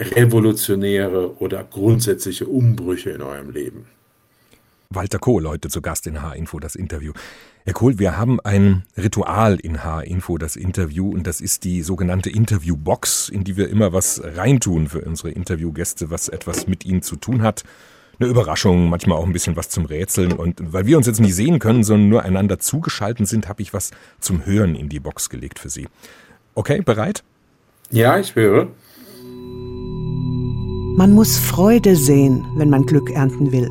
revolutionäre 0.00 1.40
oder 1.40 1.62
grundsätzliche 1.62 2.46
Umbrüche 2.46 3.10
in 3.10 3.22
eurem 3.22 3.50
Leben. 3.50 3.86
Walter 4.92 5.20
Kohl 5.20 5.46
heute 5.46 5.68
zu 5.68 5.82
Gast 5.82 6.08
in 6.08 6.20
H-Info, 6.20 6.58
das 6.58 6.74
Interview. 6.74 7.12
Herr 7.64 7.74
Kohl, 7.74 8.00
wir 8.00 8.16
haben 8.16 8.40
ein 8.40 8.82
Ritual 8.96 9.60
in 9.60 9.84
H-Info, 9.84 10.36
das 10.36 10.56
Interview, 10.56 11.10
und 11.10 11.28
das 11.28 11.40
ist 11.40 11.62
die 11.62 11.82
sogenannte 11.82 12.28
Interviewbox, 12.28 13.28
in 13.28 13.44
die 13.44 13.56
wir 13.56 13.68
immer 13.68 13.92
was 13.92 14.20
reintun 14.24 14.88
für 14.88 15.02
unsere 15.02 15.30
Interviewgäste, 15.30 16.10
was 16.10 16.28
etwas 16.28 16.66
mit 16.66 16.84
ihnen 16.84 17.02
zu 17.02 17.14
tun 17.14 17.42
hat. 17.42 17.62
Eine 18.18 18.28
Überraschung, 18.28 18.88
manchmal 18.88 19.18
auch 19.18 19.24
ein 19.24 19.32
bisschen 19.32 19.54
was 19.54 19.68
zum 19.68 19.84
Rätseln. 19.84 20.32
Und 20.32 20.60
weil 20.72 20.86
wir 20.86 20.96
uns 20.96 21.06
jetzt 21.06 21.20
nicht 21.20 21.36
sehen 21.36 21.60
können, 21.60 21.84
sondern 21.84 22.08
nur 22.08 22.24
einander 22.24 22.58
zugeschalten 22.58 23.26
sind, 23.26 23.48
habe 23.48 23.62
ich 23.62 23.72
was 23.72 23.92
zum 24.18 24.44
Hören 24.44 24.74
in 24.74 24.88
die 24.88 25.00
Box 25.00 25.30
gelegt 25.30 25.60
für 25.60 25.70
Sie. 25.70 25.86
Okay, 26.54 26.82
bereit? 26.82 27.22
Ja, 27.90 28.18
ich 28.18 28.34
höre. 28.34 28.68
Man 31.00 31.14
muss 31.14 31.38
Freude 31.38 31.96
sehen, 31.96 32.46
wenn 32.56 32.68
man 32.68 32.84
Glück 32.84 33.08
ernten 33.08 33.52
will. 33.52 33.70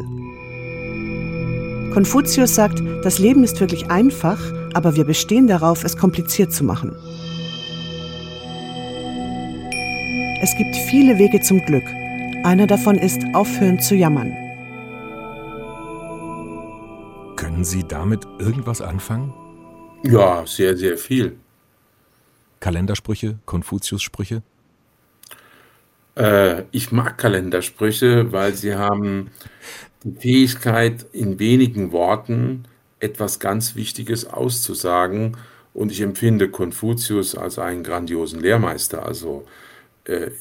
Konfuzius 1.94 2.56
sagt, 2.56 2.82
das 3.04 3.20
Leben 3.20 3.44
ist 3.44 3.60
wirklich 3.60 3.92
einfach, 3.92 4.40
aber 4.74 4.96
wir 4.96 5.04
bestehen 5.04 5.46
darauf, 5.46 5.84
es 5.84 5.96
kompliziert 5.96 6.52
zu 6.52 6.64
machen. 6.64 6.92
Es 10.42 10.58
gibt 10.58 10.76
viele 10.90 11.20
Wege 11.20 11.40
zum 11.42 11.64
Glück. 11.68 11.84
Einer 12.44 12.66
davon 12.66 12.96
ist 12.96 13.22
aufhören 13.36 13.80
zu 13.80 13.94
jammern. 13.94 14.34
Können 17.36 17.64
Sie 17.64 17.84
damit 17.88 18.26
irgendwas 18.40 18.82
anfangen? 18.82 19.32
Ja, 20.02 20.48
sehr, 20.48 20.76
sehr 20.76 20.98
viel. 20.98 21.38
Kalendersprüche, 22.60 23.38
Konfuzius-Sprüche? 23.46 24.42
Äh, 26.20 26.64
ich 26.72 26.92
mag 26.92 27.18
Kalendersprüche, 27.18 28.32
weil 28.32 28.54
sie 28.54 28.76
haben 28.76 29.32
die 30.04 30.20
Fähigkeit, 30.20 31.06
in 31.14 31.40
wenigen 31.40 31.92
Worten 31.92 32.66
etwas 33.00 33.40
ganz 33.40 33.76
Wichtiges 33.76 34.26
auszusagen. 34.26 35.38
Und 35.74 35.92
ich 35.92 36.02
empfinde 36.02 36.50
Konfuzius 36.50 37.36
als 37.36 37.60
einen 37.60 37.84
grandiosen 37.84 38.42
Lehrmeister. 38.42 39.06
Also 39.06 39.46
äh, 40.06 40.32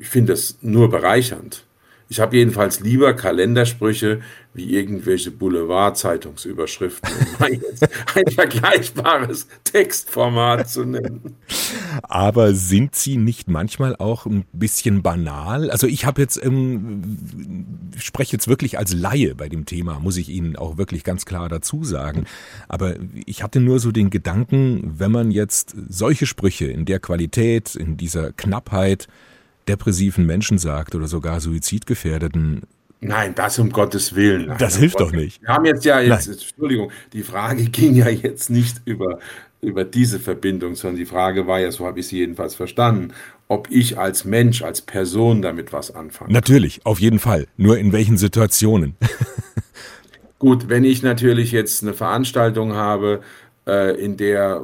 ich 0.00 0.08
finde 0.08 0.32
das 0.34 0.58
nur 0.62 0.90
bereichernd. 0.90 1.64
Ich 2.10 2.20
habe 2.20 2.36
jedenfalls 2.36 2.80
lieber 2.80 3.12
Kalendersprüche 3.12 4.20
wie 4.54 4.74
irgendwelche 4.74 5.30
Boulevard-Zeitungsüberschriften, 5.30 7.10
um 7.38 7.44
ein 8.14 8.32
vergleichbares 8.32 9.46
Textformat 9.62 10.70
zu 10.70 10.84
nennen. 10.84 11.36
Aber 12.02 12.54
sind 12.54 12.94
sie 12.94 13.18
nicht 13.18 13.48
manchmal 13.48 13.94
auch 13.94 14.24
ein 14.24 14.46
bisschen 14.52 15.02
banal? 15.02 15.70
Also 15.70 15.86
ich 15.86 16.06
habe 16.06 16.22
jetzt, 16.22 16.42
ähm, 16.42 17.68
spreche 17.98 18.32
jetzt 18.32 18.48
wirklich 18.48 18.78
als 18.78 18.94
Laie 18.94 19.34
bei 19.34 19.50
dem 19.50 19.66
Thema, 19.66 20.00
muss 20.00 20.16
ich 20.16 20.30
Ihnen 20.30 20.56
auch 20.56 20.78
wirklich 20.78 21.04
ganz 21.04 21.26
klar 21.26 21.48
dazu 21.48 21.84
sagen. 21.84 22.24
Aber 22.68 22.96
ich 23.26 23.42
hatte 23.42 23.60
nur 23.60 23.80
so 23.80 23.92
den 23.92 24.08
Gedanken, 24.08 24.94
wenn 24.98 25.12
man 25.12 25.30
jetzt 25.30 25.76
solche 25.88 26.26
Sprüche 26.26 26.66
in 26.66 26.86
der 26.86 27.00
Qualität, 27.00 27.76
in 27.76 27.98
dieser 27.98 28.32
Knappheit 28.32 29.08
depressiven 29.68 30.26
Menschen 30.26 30.58
sagt 30.58 30.94
oder 30.94 31.06
sogar 31.06 31.40
suizidgefährdeten, 31.40 32.62
Nein, 33.00 33.34
das 33.34 33.58
um 33.58 33.70
Gottes 33.70 34.14
Willen. 34.14 34.46
Nein, 34.46 34.58
das 34.58 34.74
um 34.74 34.80
hilft 34.80 34.96
Gott. 34.96 35.08
doch 35.08 35.12
nicht. 35.12 35.40
Wir 35.42 35.50
haben 35.50 35.64
jetzt 35.64 35.84
ja 35.84 36.00
jetzt, 36.00 36.28
Entschuldigung, 36.28 36.90
die 37.12 37.22
Frage 37.22 37.64
ging 37.70 37.94
ja 37.94 38.08
jetzt 38.08 38.50
nicht 38.50 38.82
über, 38.86 39.20
über 39.60 39.84
diese 39.84 40.18
Verbindung, 40.18 40.74
sondern 40.74 40.96
die 40.96 41.06
Frage 41.06 41.46
war 41.46 41.60
ja, 41.60 41.70
so 41.70 41.86
habe 41.86 42.00
ich 42.00 42.08
sie 42.08 42.18
jedenfalls 42.18 42.54
verstanden, 42.54 43.12
ob 43.46 43.70
ich 43.70 43.98
als 43.98 44.24
Mensch, 44.24 44.62
als 44.62 44.82
Person 44.82 45.42
damit 45.42 45.72
was 45.72 45.94
anfange. 45.94 46.32
Natürlich, 46.32 46.84
auf 46.84 47.00
jeden 47.00 47.18
Fall. 47.18 47.46
Nur 47.56 47.78
in 47.78 47.92
welchen 47.92 48.18
Situationen? 48.18 48.96
Gut, 50.38 50.68
wenn 50.68 50.84
ich 50.84 51.02
natürlich 51.02 51.52
jetzt 51.52 51.82
eine 51.82 51.94
Veranstaltung 51.94 52.74
habe, 52.74 53.22
äh, 53.66 53.96
in 54.00 54.16
der, 54.16 54.62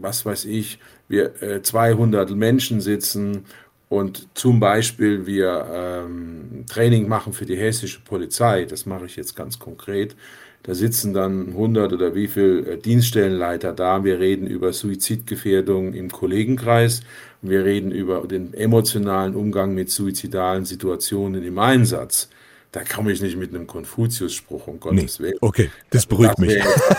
was 0.00 0.24
weiß 0.24 0.44
ich, 0.44 0.78
wir 1.08 1.42
äh, 1.42 1.62
200 1.62 2.30
Menschen 2.30 2.80
sitzen 2.80 3.44
und 3.90 4.28
zum 4.34 4.60
Beispiel 4.60 5.26
wir 5.26 5.66
ähm, 5.70 6.64
Training 6.68 7.08
machen 7.08 7.32
für 7.32 7.44
die 7.44 7.56
hessische 7.56 8.00
Polizei, 8.00 8.64
das 8.64 8.86
mache 8.86 9.06
ich 9.06 9.16
jetzt 9.16 9.34
ganz 9.34 9.58
konkret, 9.58 10.16
da 10.62 10.74
sitzen 10.74 11.12
dann 11.12 11.48
100 11.48 11.92
oder 11.92 12.14
wie 12.14 12.28
viel 12.28 12.66
äh, 12.68 12.76
Dienststellenleiter 12.78 13.72
da. 13.72 14.04
Wir 14.04 14.20
reden 14.20 14.46
über 14.46 14.72
Suizidgefährdung 14.72 15.94
im 15.94 16.10
Kollegenkreis. 16.10 17.02
Wir 17.42 17.64
reden 17.64 17.90
über 17.90 18.26
den 18.28 18.54
emotionalen 18.54 19.34
Umgang 19.34 19.74
mit 19.74 19.90
suizidalen 19.90 20.64
Situationen 20.66 21.42
im 21.42 21.58
Einsatz. 21.58 22.28
Da 22.72 22.84
komme 22.84 23.10
ich 23.10 23.20
nicht 23.20 23.36
mit 23.36 23.52
einem 23.52 23.66
Konfuzius-Spruch, 23.66 24.68
um 24.68 24.78
Gottes 24.78 25.18
Nee. 25.18 25.26
Willen. 25.26 25.38
Okay, 25.40 25.70
das 25.90 26.06
beruhigt 26.06 26.38
mich. 26.38 26.50
wäre 26.50 26.68
jetzt, 26.68 26.92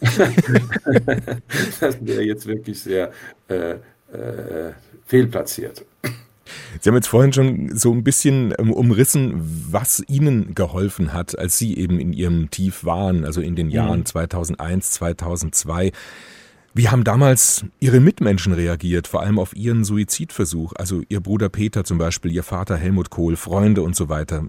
das 1.80 2.04
wäre 2.04 2.22
jetzt 2.22 2.46
wirklich 2.46 2.80
sehr 2.80 3.12
äh, 3.48 3.72
äh, 3.72 4.72
fehlplatziert. 5.04 5.84
Sie 6.80 6.88
haben 6.88 6.96
jetzt 6.96 7.08
vorhin 7.08 7.32
schon 7.32 7.76
so 7.76 7.92
ein 7.92 8.04
bisschen 8.04 8.54
ähm, 8.58 8.72
umrissen, 8.72 9.34
was 9.70 10.02
Ihnen 10.08 10.54
geholfen 10.54 11.12
hat, 11.12 11.38
als 11.38 11.58
Sie 11.58 11.76
eben 11.76 11.98
in 11.98 12.12
Ihrem 12.12 12.50
Tief 12.50 12.84
waren, 12.84 13.24
also 13.24 13.40
in 13.40 13.56
den 13.56 13.70
Jahren 13.70 14.04
2001, 14.04 14.92
2002. 14.92 15.92
Wie 16.76 16.88
haben 16.88 17.04
damals 17.04 17.64
Ihre 17.78 18.00
Mitmenschen 18.00 18.52
reagiert, 18.52 19.06
vor 19.06 19.22
allem 19.22 19.38
auf 19.38 19.54
Ihren 19.54 19.84
Suizidversuch? 19.84 20.72
Also 20.76 21.02
Ihr 21.08 21.20
Bruder 21.20 21.48
Peter 21.48 21.84
zum 21.84 21.98
Beispiel, 21.98 22.32
Ihr 22.32 22.42
Vater 22.42 22.76
Helmut 22.76 23.10
Kohl, 23.10 23.36
Freunde 23.36 23.82
und 23.82 23.94
so 23.94 24.08
weiter. 24.08 24.46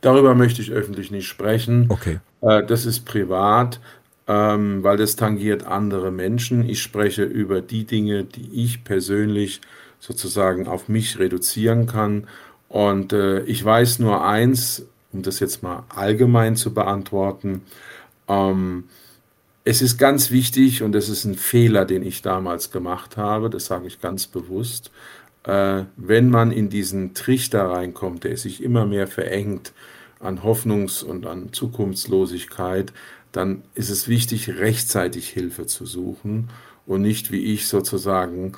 Darüber 0.00 0.34
möchte 0.34 0.62
ich 0.62 0.70
öffentlich 0.70 1.10
nicht 1.10 1.28
sprechen. 1.28 1.86
Okay. 1.90 2.20
Äh, 2.40 2.64
das 2.64 2.86
ist 2.86 3.00
privat, 3.00 3.80
ähm, 4.26 4.82
weil 4.82 4.96
das 4.96 5.16
tangiert 5.16 5.66
andere 5.66 6.10
Menschen. 6.10 6.66
Ich 6.68 6.80
spreche 6.80 7.24
über 7.24 7.60
die 7.60 7.84
Dinge, 7.84 8.24
die 8.24 8.64
ich 8.64 8.84
persönlich 8.84 9.60
sozusagen 10.04 10.68
auf 10.68 10.88
mich 10.88 11.18
reduzieren 11.18 11.86
kann. 11.86 12.26
Und 12.68 13.14
äh, 13.14 13.40
ich 13.44 13.64
weiß 13.64 14.00
nur 14.00 14.22
eins, 14.22 14.84
um 15.12 15.22
das 15.22 15.40
jetzt 15.40 15.62
mal 15.62 15.84
allgemein 15.88 16.56
zu 16.56 16.74
beantworten. 16.74 17.62
Ähm, 18.28 18.84
es 19.64 19.80
ist 19.80 19.96
ganz 19.96 20.30
wichtig 20.30 20.82
und 20.82 20.92
das 20.92 21.08
ist 21.08 21.24
ein 21.24 21.36
Fehler, 21.36 21.86
den 21.86 22.04
ich 22.04 22.20
damals 22.20 22.70
gemacht 22.70 23.16
habe, 23.16 23.48
das 23.48 23.64
sage 23.64 23.86
ich 23.86 24.02
ganz 24.02 24.26
bewusst, 24.26 24.90
äh, 25.44 25.84
wenn 25.96 26.28
man 26.28 26.52
in 26.52 26.68
diesen 26.68 27.14
Trichter 27.14 27.70
reinkommt, 27.70 28.24
der 28.24 28.36
sich 28.36 28.62
immer 28.62 28.84
mehr 28.84 29.06
verengt 29.06 29.72
an 30.20 30.42
Hoffnungs- 30.42 31.02
und 31.02 31.24
an 31.24 31.54
Zukunftslosigkeit, 31.54 32.92
dann 33.32 33.62
ist 33.74 33.88
es 33.88 34.06
wichtig, 34.06 34.50
rechtzeitig 34.50 35.30
Hilfe 35.30 35.64
zu 35.64 35.86
suchen 35.86 36.50
und 36.84 37.00
nicht 37.00 37.32
wie 37.32 37.54
ich 37.54 37.68
sozusagen 37.68 38.52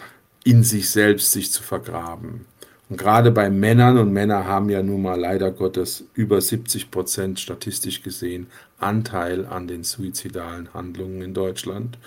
in 0.46 0.62
sich 0.62 0.90
selbst 0.90 1.32
sich 1.32 1.50
zu 1.50 1.62
vergraben. 1.62 2.46
Und 2.88 2.98
gerade 2.98 3.32
bei 3.32 3.50
Männern, 3.50 3.98
und 3.98 4.12
Männer 4.12 4.46
haben 4.46 4.70
ja 4.70 4.80
nun 4.80 5.02
mal 5.02 5.18
leider 5.18 5.50
Gottes 5.50 6.04
über 6.14 6.40
70 6.40 6.92
Prozent 6.92 7.40
statistisch 7.40 8.02
gesehen 8.02 8.46
Anteil 8.78 9.44
an 9.44 9.66
den 9.66 9.82
suizidalen 9.82 10.72
Handlungen 10.72 11.20
in 11.20 11.34
Deutschland, 11.34 11.98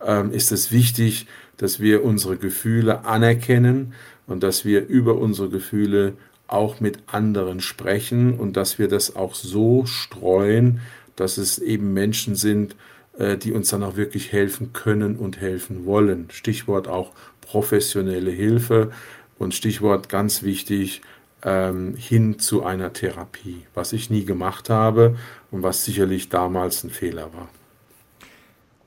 ähm, 0.00 0.30
ist 0.30 0.52
es 0.52 0.70
wichtig, 0.70 1.26
dass 1.56 1.80
wir 1.80 2.04
unsere 2.04 2.36
Gefühle 2.36 3.04
anerkennen 3.04 3.94
und 4.28 4.44
dass 4.44 4.64
wir 4.64 4.86
über 4.86 5.16
unsere 5.16 5.48
Gefühle 5.48 6.12
auch 6.46 6.78
mit 6.78 7.00
anderen 7.08 7.60
sprechen 7.60 8.34
und 8.34 8.56
dass 8.56 8.78
wir 8.78 8.86
das 8.86 9.16
auch 9.16 9.34
so 9.34 9.86
streuen, 9.86 10.80
dass 11.16 11.36
es 11.36 11.58
eben 11.58 11.94
Menschen 11.94 12.36
sind, 12.36 12.76
äh, 13.18 13.36
die 13.36 13.50
uns 13.50 13.70
dann 13.70 13.82
auch 13.82 13.96
wirklich 13.96 14.30
helfen 14.30 14.72
können 14.72 15.16
und 15.16 15.40
helfen 15.40 15.84
wollen. 15.84 16.28
Stichwort 16.30 16.86
auch 16.86 17.12
professionelle 17.48 18.30
Hilfe 18.30 18.90
und 19.38 19.54
Stichwort 19.54 20.08
ganz 20.08 20.42
wichtig, 20.42 21.00
ähm, 21.42 21.94
hin 21.96 22.38
zu 22.38 22.64
einer 22.64 22.92
Therapie, 22.92 23.62
was 23.74 23.92
ich 23.92 24.10
nie 24.10 24.24
gemacht 24.24 24.70
habe 24.70 25.16
und 25.50 25.62
was 25.62 25.84
sicherlich 25.84 26.28
damals 26.28 26.84
ein 26.84 26.90
Fehler 26.90 27.32
war. 27.32 27.48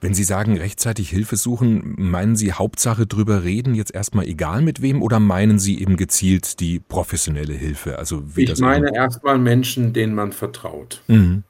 Wenn 0.03 0.15
Sie 0.15 0.23
sagen, 0.23 0.57
rechtzeitig 0.57 1.11
Hilfe 1.11 1.35
suchen, 1.35 1.93
meinen 1.97 2.35
Sie 2.35 2.53
Hauptsache 2.53 3.05
drüber 3.05 3.43
reden, 3.43 3.75
jetzt 3.75 3.93
erstmal 3.93 4.25
egal 4.25 4.63
mit 4.63 4.81
wem, 4.81 5.01
oder 5.03 5.19
meinen 5.19 5.59
Sie 5.59 5.79
eben 5.79 5.95
gezielt 5.95 6.59
die 6.59 6.79
professionelle 6.79 7.53
Hilfe? 7.53 7.99
Also 7.99 8.23
Ich 8.35 8.49
das 8.49 8.59
meine 8.59 8.93
erstmal 8.95 9.37
Menschen, 9.37 9.93
denen 9.93 10.15
man 10.15 10.31
vertraut, 10.31 11.03
Mhm. 11.07 11.43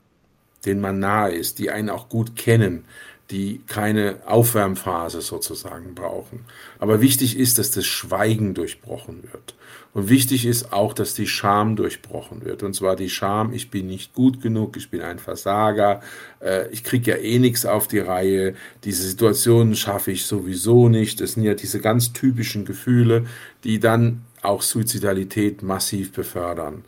denen 0.66 0.82
man 0.82 1.00
nahe 1.00 1.32
ist, 1.32 1.60
die 1.60 1.72
einen 1.72 1.90
auch 1.90 2.10
gut 2.10 2.36
kennen, 2.36 2.84
die 3.32 3.62
keine 3.66 4.18
Aufwärmphase 4.26 5.22
sozusagen 5.22 5.96
brauchen. 5.96 6.42
Aber 6.80 7.02
wichtig 7.02 7.38
ist, 7.38 7.58
dass 7.58 7.72
das 7.72 7.86
Schweigen 7.86 8.54
durchbrochen 8.54 9.24
wird. 9.24 9.56
Und 9.94 10.10
wichtig 10.10 10.46
ist 10.46 10.72
auch, 10.72 10.94
dass 10.94 11.14
die 11.14 11.28
Scham 11.28 11.76
durchbrochen 11.76 12.46
wird. 12.46 12.64
Und 12.64 12.74
zwar 12.74 12.96
die 12.96 13.10
Scham, 13.10 13.54
ich 13.54 13.70
bin 13.70 13.88
nicht 13.88 14.14
gut 14.14 14.42
genug, 14.42 14.78
ich 14.78 14.90
bin 14.90 15.02
ein 15.02 15.20
Versager, 15.20 16.02
äh, 16.42 16.70
ich 16.70 16.84
kriege 16.84 17.12
ja 17.12 17.18
eh 17.18 17.40
nichts 17.40 17.66
auf 17.66 17.88
die 17.88 18.00
Reihe, 18.00 18.56
diese 18.84 19.04
Situationen 19.04 19.76
schaffe 19.76 20.12
ich 20.12 20.26
sowieso 20.26 20.88
nicht. 20.90 21.20
Das 21.20 21.34
sind 21.34 21.44
ja 21.44 21.56
diese 21.56 21.80
ganz 21.80 22.14
typischen 22.14 22.66
Gefühle, 22.66 23.26
die 23.64 23.80
dann 23.80 24.24
auch 24.42 24.62
Suizidalität 24.62 25.62
massiv 25.62 26.12
befördern. 26.12 26.84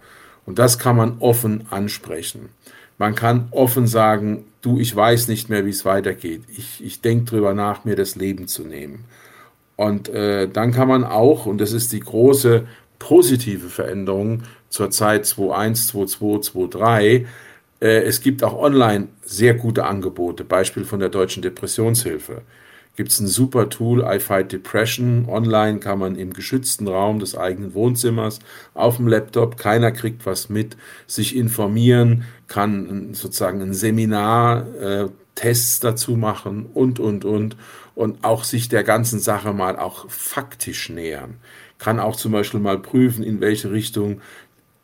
Und 0.46 0.60
das 0.60 0.78
kann 0.80 0.98
man 0.98 1.18
offen 1.20 1.68
ansprechen. 1.70 2.50
Man 3.04 3.16
kann 3.16 3.50
offen 3.52 3.86
sagen, 3.86 4.46
du, 4.62 4.80
ich 4.80 4.96
weiß 4.96 5.28
nicht 5.28 5.50
mehr, 5.50 5.66
wie 5.66 5.72
es 5.72 5.84
weitergeht. 5.84 6.44
Ich, 6.48 6.82
ich 6.82 7.02
denke 7.02 7.26
drüber 7.26 7.54
nach, 7.54 7.84
mir 7.84 7.98
das 7.98 8.16
Leben 8.16 8.48
zu 8.48 8.64
nehmen. 8.64 9.04
Und 9.76 10.08
äh, 10.08 10.48
dann 10.48 10.72
kann 10.72 10.88
man 10.88 11.04
auch, 11.04 11.46
und 11.46 11.58
das 11.58 11.74
ist 11.74 11.92
die 11.92 12.00
große 12.00 12.66
positive 13.00 13.68
Veränderung 13.68 14.44
zur 14.70 14.90
Zeit 14.90 15.26
2.1, 15.26 15.92
2.2, 15.92 16.54
2.3, 16.72 17.26
äh, 17.82 17.88
es 18.04 18.22
gibt 18.22 18.42
auch 18.42 18.58
online 18.58 19.10
sehr 19.22 19.56
gute 19.56 19.84
Angebote. 19.84 20.46
Beispiel 20.46 20.86
von 20.86 21.02
der 21.02 21.10
Deutschen 21.10 21.44
Depressionshilfe. 21.44 22.44
Gibt 22.96 23.10
es 23.10 23.20
ein 23.20 23.28
super 23.28 23.70
Tool, 23.70 24.06
I 24.08 24.20
Fight 24.20 24.52
Depression. 24.52 25.26
Online 25.28 25.80
kann 25.80 25.98
man 25.98 26.16
im 26.16 26.34
geschützten 26.34 26.88
Raum 26.88 27.18
des 27.20 27.36
eigenen 27.36 27.74
Wohnzimmers 27.74 28.40
auf 28.76 28.98
dem 28.98 29.08
Laptop, 29.08 29.58
keiner 29.58 29.92
kriegt 29.92 30.28
was 30.28 30.50
mit, 30.50 30.78
sich 31.08 31.36
informieren, 31.36 32.26
kann 32.48 33.14
sozusagen 33.14 33.62
ein 33.62 33.74
Seminar, 33.74 34.68
äh, 34.76 35.10
Tests 35.36 35.80
dazu 35.80 36.16
machen 36.16 36.68
und, 36.74 37.00
und, 37.00 37.26
und. 37.26 37.58
Und 37.96 38.24
auch 38.24 38.44
sich 38.44 38.70
der 38.70 38.84
ganzen 38.84 39.20
Sache 39.20 39.54
mal 39.54 39.78
auch 39.78 40.10
faktisch 40.10 40.90
nähern. 40.90 41.36
Kann 41.80 42.00
auch 42.00 42.16
zum 42.16 42.32
Beispiel 42.32 42.60
mal 42.60 42.80
prüfen, 42.80 43.24
in 43.24 43.42
welche 43.42 43.72
Richtung 43.72 44.22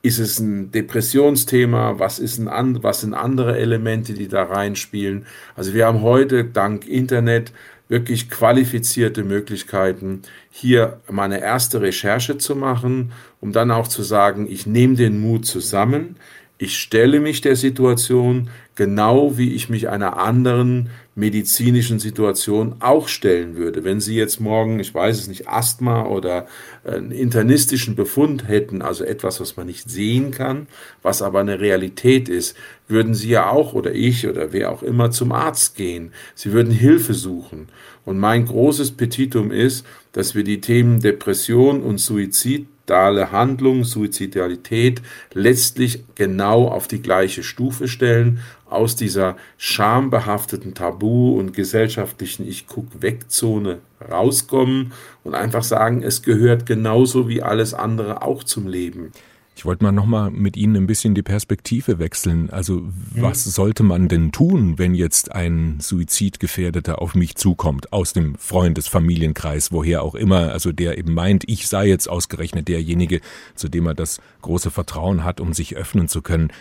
ist 0.01 0.19
es 0.19 0.39
ein 0.39 0.71
Depressionsthema? 0.71 1.99
Was, 1.99 2.19
ist 2.19 2.39
ein, 2.39 2.83
was 2.83 3.01
sind 3.01 3.13
andere 3.13 3.57
Elemente, 3.57 4.13
die 4.13 4.27
da 4.27 4.43
reinspielen? 4.43 5.25
Also 5.55 5.73
wir 5.73 5.85
haben 5.85 6.01
heute 6.01 6.45
dank 6.45 6.87
Internet 6.87 7.51
wirklich 7.89 8.29
qualifizierte 8.29 9.23
Möglichkeiten, 9.23 10.21
hier 10.49 11.01
mal 11.09 11.23
eine 11.23 11.41
erste 11.41 11.81
Recherche 11.81 12.37
zu 12.37 12.55
machen, 12.55 13.11
um 13.41 13.51
dann 13.51 13.71
auch 13.71 13.87
zu 13.87 14.03
sagen, 14.03 14.47
ich 14.49 14.65
nehme 14.65 14.95
den 14.95 15.19
Mut 15.19 15.45
zusammen, 15.45 16.15
ich 16.59 16.77
stelle 16.77 17.19
mich 17.19 17.41
der 17.41 17.55
Situation 17.55 18.49
genau 18.75 19.37
wie 19.37 19.53
ich 19.55 19.69
mich 19.69 19.89
einer 19.89 20.17
anderen 20.17 20.89
medizinischen 21.19 21.99
Situation 21.99 22.75
auch 22.79 23.07
stellen 23.07 23.55
würde. 23.55 23.83
Wenn 23.83 23.99
Sie 23.99 24.15
jetzt 24.15 24.39
morgen, 24.39 24.79
ich 24.79 24.93
weiß 24.93 25.19
es 25.19 25.27
nicht, 25.27 25.47
Asthma 25.47 26.05
oder 26.05 26.47
einen 26.83 27.11
internistischen 27.11 27.95
Befund 27.95 28.47
hätten, 28.47 28.81
also 28.81 29.03
etwas, 29.03 29.39
was 29.39 29.57
man 29.57 29.67
nicht 29.67 29.89
sehen 29.89 30.31
kann, 30.31 30.67
was 31.03 31.21
aber 31.21 31.41
eine 31.41 31.59
Realität 31.59 32.29
ist, 32.29 32.55
würden 32.87 33.13
Sie 33.13 33.29
ja 33.29 33.49
auch 33.49 33.73
oder 33.73 33.93
ich 33.93 34.27
oder 34.27 34.53
wer 34.53 34.71
auch 34.71 34.81
immer 34.81 35.11
zum 35.11 35.31
Arzt 35.31 35.75
gehen. 35.75 36.11
Sie 36.33 36.53
würden 36.53 36.71
Hilfe 36.71 37.13
suchen. 37.13 37.67
Und 38.05 38.17
mein 38.17 38.45
großes 38.45 38.91
Petitum 38.91 39.51
ist, 39.51 39.85
dass 40.13 40.33
wir 40.33 40.43
die 40.43 40.61
Themen 40.61 40.99
Depression 40.99 41.83
und 41.83 41.99
Suizid 41.99 42.65
suizidale 42.89 43.31
Handlung, 43.31 43.83
Suizidalität 43.83 45.01
letztlich 45.33 46.03
genau 46.15 46.67
auf 46.67 46.87
die 46.87 47.01
gleiche 47.01 47.43
Stufe 47.43 47.87
stellen, 47.87 48.39
aus 48.69 48.95
dieser 48.95 49.35
schambehafteten 49.57 50.73
Tabu 50.73 51.37
und 51.37 51.53
gesellschaftlichen 51.53 52.47
Ich 52.47 52.67
guck 52.67 53.01
weg 53.01 53.29
Zone 53.29 53.79
rauskommen 54.09 54.93
und 55.23 55.35
einfach 55.35 55.63
sagen, 55.63 56.03
es 56.03 56.21
gehört 56.21 56.65
genauso 56.65 57.27
wie 57.27 57.41
alles 57.41 57.73
andere 57.73 58.21
auch 58.21 58.43
zum 58.43 58.67
Leben. 58.67 59.11
Ich 59.59 59.65
wollte 59.65 59.83
mal 59.83 59.91
nochmal 59.91 60.31
mit 60.31 60.55
Ihnen 60.55 60.77
ein 60.77 60.87
bisschen 60.87 61.15
die 61.15 61.21
Perspektive 61.21 61.99
wechseln. 61.99 62.49
Also 62.49 62.81
was 63.13 63.43
sollte 63.43 63.83
man 63.83 64.07
denn 64.07 64.31
tun, 64.31 64.77
wenn 64.77 64.95
jetzt 64.95 65.33
ein 65.33 65.79
Suizidgefährdeter 65.81 67.01
auf 67.01 67.13
mich 67.13 67.35
zukommt, 67.35 67.91
aus 67.91 68.13
dem 68.13 68.35
Freundes-, 68.35 68.87
Familienkreis, 68.87 69.73
woher 69.73 70.01
auch 70.01 70.15
immer, 70.15 70.53
also 70.53 70.71
der 70.71 70.97
eben 70.97 71.13
meint, 71.13 71.43
ich 71.49 71.67
sei 71.67 71.87
jetzt 71.89 72.07
ausgerechnet 72.07 72.69
derjenige, 72.69 73.19
zu 73.53 73.67
dem 73.67 73.85
er 73.87 73.95
das 73.95 74.21
große 74.43 74.71
Vertrauen 74.71 75.25
hat, 75.25 75.41
um 75.41 75.51
sich 75.51 75.75
öffnen 75.75 76.07
zu 76.07 76.21
können. 76.21 76.53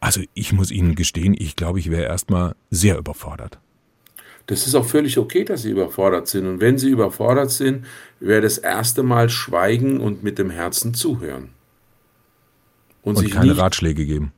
Also 0.00 0.20
ich 0.34 0.52
muss 0.52 0.70
Ihnen 0.70 0.94
gestehen, 0.94 1.34
ich 1.38 1.56
glaube, 1.56 1.78
ich 1.78 1.90
wäre 1.90 2.04
erstmal 2.04 2.54
sehr 2.70 2.98
überfordert. 2.98 3.58
Das 4.46 4.66
ist 4.66 4.74
auch 4.74 4.84
völlig 4.84 5.16
okay, 5.18 5.44
dass 5.44 5.62
Sie 5.62 5.70
überfordert 5.70 6.28
sind. 6.28 6.46
Und 6.46 6.60
wenn 6.60 6.76
Sie 6.76 6.90
überfordert 6.90 7.50
sind, 7.50 7.86
wäre 8.20 8.42
das 8.42 8.58
erste 8.58 9.02
Mal 9.02 9.30
schweigen 9.30 10.00
und 10.00 10.22
mit 10.22 10.38
dem 10.38 10.50
Herzen 10.50 10.92
zuhören. 10.92 11.48
Und, 13.02 13.16
und 13.16 13.30
keine 13.30 13.56
Ratschläge 13.56 14.04
geben. 14.04 14.32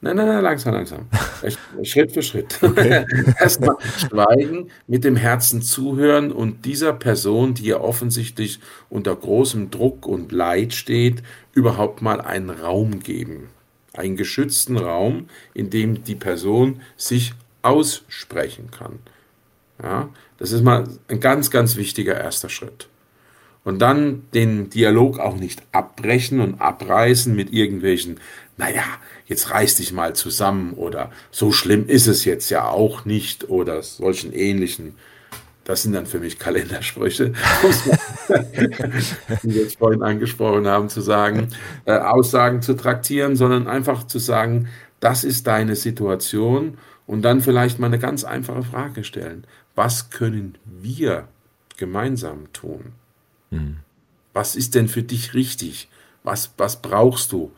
Nein, 0.00 0.14
nein, 0.14 0.28
nein, 0.28 0.42
langsam, 0.42 0.74
langsam. 0.74 1.08
Schritt 1.82 2.12
für 2.12 2.22
Schritt. 2.22 2.56
Okay. 2.62 3.04
Erstmal 3.40 3.74
schweigen, 3.96 4.70
mit 4.86 5.02
dem 5.02 5.16
Herzen 5.16 5.60
zuhören 5.60 6.30
und 6.30 6.64
dieser 6.64 6.92
Person, 6.92 7.54
die 7.54 7.66
ja 7.66 7.80
offensichtlich 7.80 8.60
unter 8.88 9.14
großem 9.16 9.70
Druck 9.70 10.06
und 10.06 10.30
Leid 10.30 10.72
steht, 10.72 11.24
überhaupt 11.52 12.00
mal 12.00 12.20
einen 12.20 12.50
Raum 12.50 13.00
geben. 13.00 13.48
Einen 13.98 14.16
geschützten 14.16 14.76
Raum, 14.76 15.28
in 15.54 15.70
dem 15.70 16.04
die 16.04 16.14
Person 16.14 16.80
sich 16.96 17.34
aussprechen 17.62 18.70
kann. 18.70 19.00
Ja, 19.82 20.08
das 20.38 20.52
ist 20.52 20.62
mal 20.62 20.88
ein 21.08 21.20
ganz, 21.20 21.50
ganz 21.50 21.76
wichtiger 21.76 22.18
erster 22.18 22.48
Schritt. 22.48 22.88
Und 23.64 23.80
dann 23.80 24.22
den 24.32 24.70
Dialog 24.70 25.18
auch 25.18 25.36
nicht 25.36 25.62
abbrechen 25.72 26.40
und 26.40 26.60
abreißen 26.60 27.34
mit 27.34 27.52
irgendwelchen, 27.52 28.18
naja, 28.56 28.84
jetzt 29.26 29.50
reiß 29.50 29.76
dich 29.76 29.92
mal 29.92 30.16
zusammen 30.16 30.72
oder 30.72 31.10
so 31.30 31.52
schlimm 31.52 31.86
ist 31.86 32.06
es 32.06 32.24
jetzt 32.24 32.50
ja 32.50 32.68
auch 32.68 33.04
nicht 33.04 33.50
oder 33.50 33.82
solchen 33.82 34.32
ähnlichen. 34.32 34.94
Das 35.68 35.82
sind 35.82 35.92
dann 35.92 36.06
für 36.06 36.18
mich 36.18 36.38
Kalendersprüche, 36.38 37.34
die 39.42 39.42
wir 39.42 39.62
jetzt 39.64 39.76
vorhin 39.76 40.02
angesprochen 40.02 40.66
haben, 40.66 40.88
zu 40.88 41.02
sagen, 41.02 41.48
äh, 41.84 41.92
Aussagen 41.92 42.62
zu 42.62 42.72
traktieren, 42.72 43.36
sondern 43.36 43.68
einfach 43.68 44.06
zu 44.06 44.18
sagen, 44.18 44.68
das 44.98 45.24
ist 45.24 45.46
deine 45.46 45.76
Situation 45.76 46.78
und 47.06 47.20
dann 47.20 47.42
vielleicht 47.42 47.78
mal 47.78 47.88
eine 47.88 47.98
ganz 47.98 48.24
einfache 48.24 48.62
Frage 48.62 49.04
stellen. 49.04 49.44
Was 49.74 50.08
können 50.08 50.56
wir 50.64 51.28
gemeinsam 51.76 52.50
tun? 52.54 52.92
Mhm. 53.50 53.80
Was 54.32 54.56
ist 54.56 54.74
denn 54.74 54.88
für 54.88 55.02
dich 55.02 55.34
richtig? 55.34 55.90
Was, 56.24 56.54
was 56.56 56.80
brauchst 56.80 57.30
du? 57.32 57.52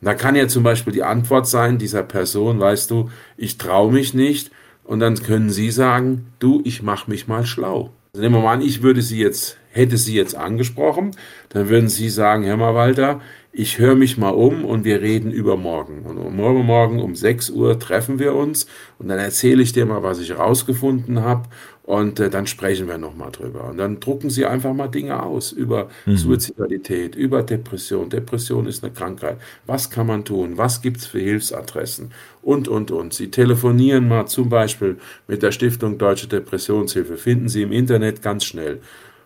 da 0.00 0.14
kann 0.14 0.34
ja 0.34 0.48
zum 0.48 0.62
Beispiel 0.62 0.94
die 0.94 1.02
Antwort 1.02 1.46
sein 1.46 1.76
dieser 1.76 2.02
Person, 2.02 2.58
weißt 2.60 2.90
du, 2.90 3.10
ich 3.36 3.58
traue 3.58 3.92
mich 3.92 4.14
nicht. 4.14 4.50
Und 4.84 5.00
dann 5.00 5.16
können 5.16 5.50
Sie 5.50 5.70
sagen, 5.70 6.26
du, 6.38 6.60
ich 6.64 6.82
mache 6.82 7.10
mich 7.10 7.26
mal 7.26 7.44
schlau. 7.46 7.90
Also 8.12 8.22
nehmen 8.22 8.36
wir 8.36 8.42
mal 8.42 8.54
an, 8.54 8.60
ich 8.60 8.82
würde 8.82 9.02
Sie 9.02 9.18
jetzt, 9.18 9.58
hätte 9.70 9.96
Sie 9.96 10.14
jetzt 10.14 10.36
angesprochen, 10.36 11.10
dann 11.48 11.68
würden 11.68 11.88
Sie 11.88 12.08
sagen, 12.08 12.44
Herr 12.44 12.56
mal 12.56 12.74
Walter, 12.74 13.20
ich 13.50 13.78
höre 13.78 13.94
mich 13.94 14.18
mal 14.18 14.30
um 14.30 14.64
und 14.64 14.84
wir 14.84 15.00
reden 15.00 15.30
über 15.30 15.56
morgen. 15.56 16.02
Und 16.02 16.36
morgen, 16.36 16.64
morgen 16.64 17.00
um 17.00 17.14
6 17.14 17.50
Uhr 17.50 17.78
treffen 17.78 18.18
wir 18.18 18.34
uns 18.34 18.66
und 18.98 19.08
dann 19.08 19.18
erzähle 19.18 19.62
ich 19.62 19.72
dir 19.72 19.86
mal, 19.86 20.02
was 20.02 20.20
ich 20.20 20.36
rausgefunden 20.36 21.22
habe 21.22 21.48
und 21.84 22.18
äh, 22.18 22.30
dann 22.30 22.46
sprechen 22.46 22.88
wir 22.88 22.96
nochmal 22.96 23.30
drüber. 23.30 23.68
Und 23.68 23.76
dann 23.76 24.00
drucken 24.00 24.30
Sie 24.30 24.46
einfach 24.46 24.72
mal 24.72 24.88
Dinge 24.88 25.22
aus 25.22 25.52
über 25.52 25.90
mhm. 26.06 26.16
Suizidalität, 26.16 27.14
über 27.14 27.42
Depression. 27.42 28.08
Depression 28.08 28.66
ist 28.66 28.82
eine 28.82 28.92
Krankheit. 28.92 29.36
Was 29.66 29.90
kann 29.90 30.06
man 30.06 30.24
tun? 30.24 30.56
Was 30.56 30.80
gibt's 30.80 31.04
für 31.04 31.18
Hilfsadressen? 31.18 32.12
Und, 32.40 32.68
und, 32.68 32.90
und. 32.90 33.12
Sie 33.12 33.30
telefonieren 33.30 34.08
mal 34.08 34.24
zum 34.26 34.48
Beispiel 34.48 34.96
mit 35.28 35.42
der 35.42 35.52
Stiftung 35.52 35.98
Deutsche 35.98 36.26
Depressionshilfe. 36.26 37.18
Finden 37.18 37.50
Sie 37.50 37.62
im 37.62 37.72
Internet 37.72 38.22
ganz 38.22 38.44
schnell. 38.44 38.80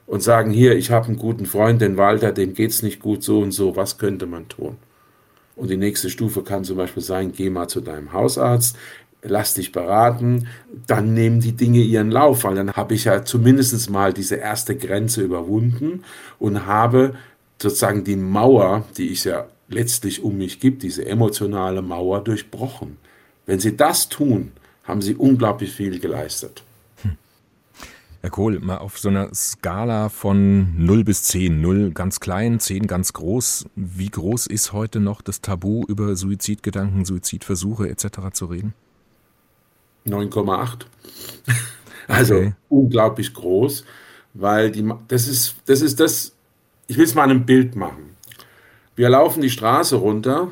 Und 0.06 0.22
sagen, 0.22 0.50
hier, 0.50 0.74
ich 0.74 0.90
habe 0.90 1.06
einen 1.06 1.16
guten 1.16 1.46
Freund, 1.46 1.80
den 1.80 1.96
Walter, 1.96 2.32
dem 2.32 2.54
geht's 2.54 2.82
nicht 2.82 2.98
gut, 2.98 3.22
so 3.22 3.40
und 3.40 3.52
so. 3.52 3.76
Was 3.76 3.98
könnte 3.98 4.26
man 4.26 4.48
tun? 4.48 4.78
Und 5.54 5.70
die 5.70 5.76
nächste 5.76 6.10
Stufe 6.10 6.42
kann 6.42 6.64
zum 6.64 6.76
Beispiel 6.76 7.02
sein, 7.02 7.32
geh 7.32 7.50
mal 7.50 7.68
zu 7.68 7.80
deinem 7.80 8.12
Hausarzt, 8.12 8.76
lass 9.22 9.54
dich 9.54 9.72
beraten, 9.72 10.48
dann 10.86 11.14
nehmen 11.14 11.40
die 11.40 11.52
Dinge 11.52 11.80
ihren 11.80 12.10
Lauf, 12.10 12.44
weil 12.44 12.54
dann 12.54 12.72
habe 12.72 12.94
ich 12.94 13.04
ja 13.04 13.24
zumindest 13.24 13.90
mal 13.90 14.12
diese 14.12 14.36
erste 14.36 14.76
Grenze 14.76 15.22
überwunden 15.22 16.04
und 16.38 16.66
habe 16.66 17.14
sozusagen 17.60 18.04
die 18.04 18.16
Mauer, 18.16 18.84
die 18.96 19.08
ich 19.08 19.24
ja 19.24 19.46
letztlich 19.68 20.22
um 20.22 20.38
mich 20.38 20.60
gibt, 20.60 20.82
diese 20.82 21.04
emotionale 21.04 21.82
Mauer 21.82 22.22
durchbrochen. 22.22 22.96
Wenn 23.46 23.60
Sie 23.60 23.76
das 23.76 24.08
tun, 24.08 24.52
haben 24.84 25.02
Sie 25.02 25.14
unglaublich 25.14 25.72
viel 25.72 25.98
geleistet. 25.98 26.62
Hm. 27.02 27.16
Herr 28.20 28.30
Kohl, 28.30 28.58
mal 28.60 28.78
auf 28.78 28.98
so 28.98 29.08
einer 29.08 29.34
Skala 29.34 30.08
von 30.08 30.84
0 30.84 31.04
bis 31.04 31.24
10, 31.24 31.60
0 31.60 31.90
ganz 31.90 32.20
klein, 32.20 32.60
10 32.60 32.86
ganz 32.86 33.12
groß, 33.12 33.66
wie 33.74 34.08
groß 34.08 34.46
ist 34.46 34.72
heute 34.72 35.00
noch 35.00 35.20
das 35.20 35.40
Tabu, 35.40 35.84
über 35.88 36.16
Suizidgedanken, 36.16 37.04
Suizidversuche 37.04 37.88
etc. 37.88 38.32
zu 38.32 38.46
reden? 38.46 38.74
9,8. 40.08 40.86
Also 42.10 42.36
okay. 42.36 42.54
unglaublich 42.70 43.34
groß, 43.34 43.84
weil 44.32 44.70
die, 44.70 44.90
das 45.08 45.28
ist, 45.28 45.56
das 45.66 45.82
ist 45.82 46.00
das, 46.00 46.32
ich 46.86 46.96
will 46.96 47.04
es 47.04 47.14
mal 47.14 47.24
einem 47.24 47.44
Bild 47.44 47.76
machen. 47.76 48.16
Wir 48.96 49.10
laufen 49.10 49.42
die 49.42 49.50
Straße 49.50 49.96
runter, 49.96 50.50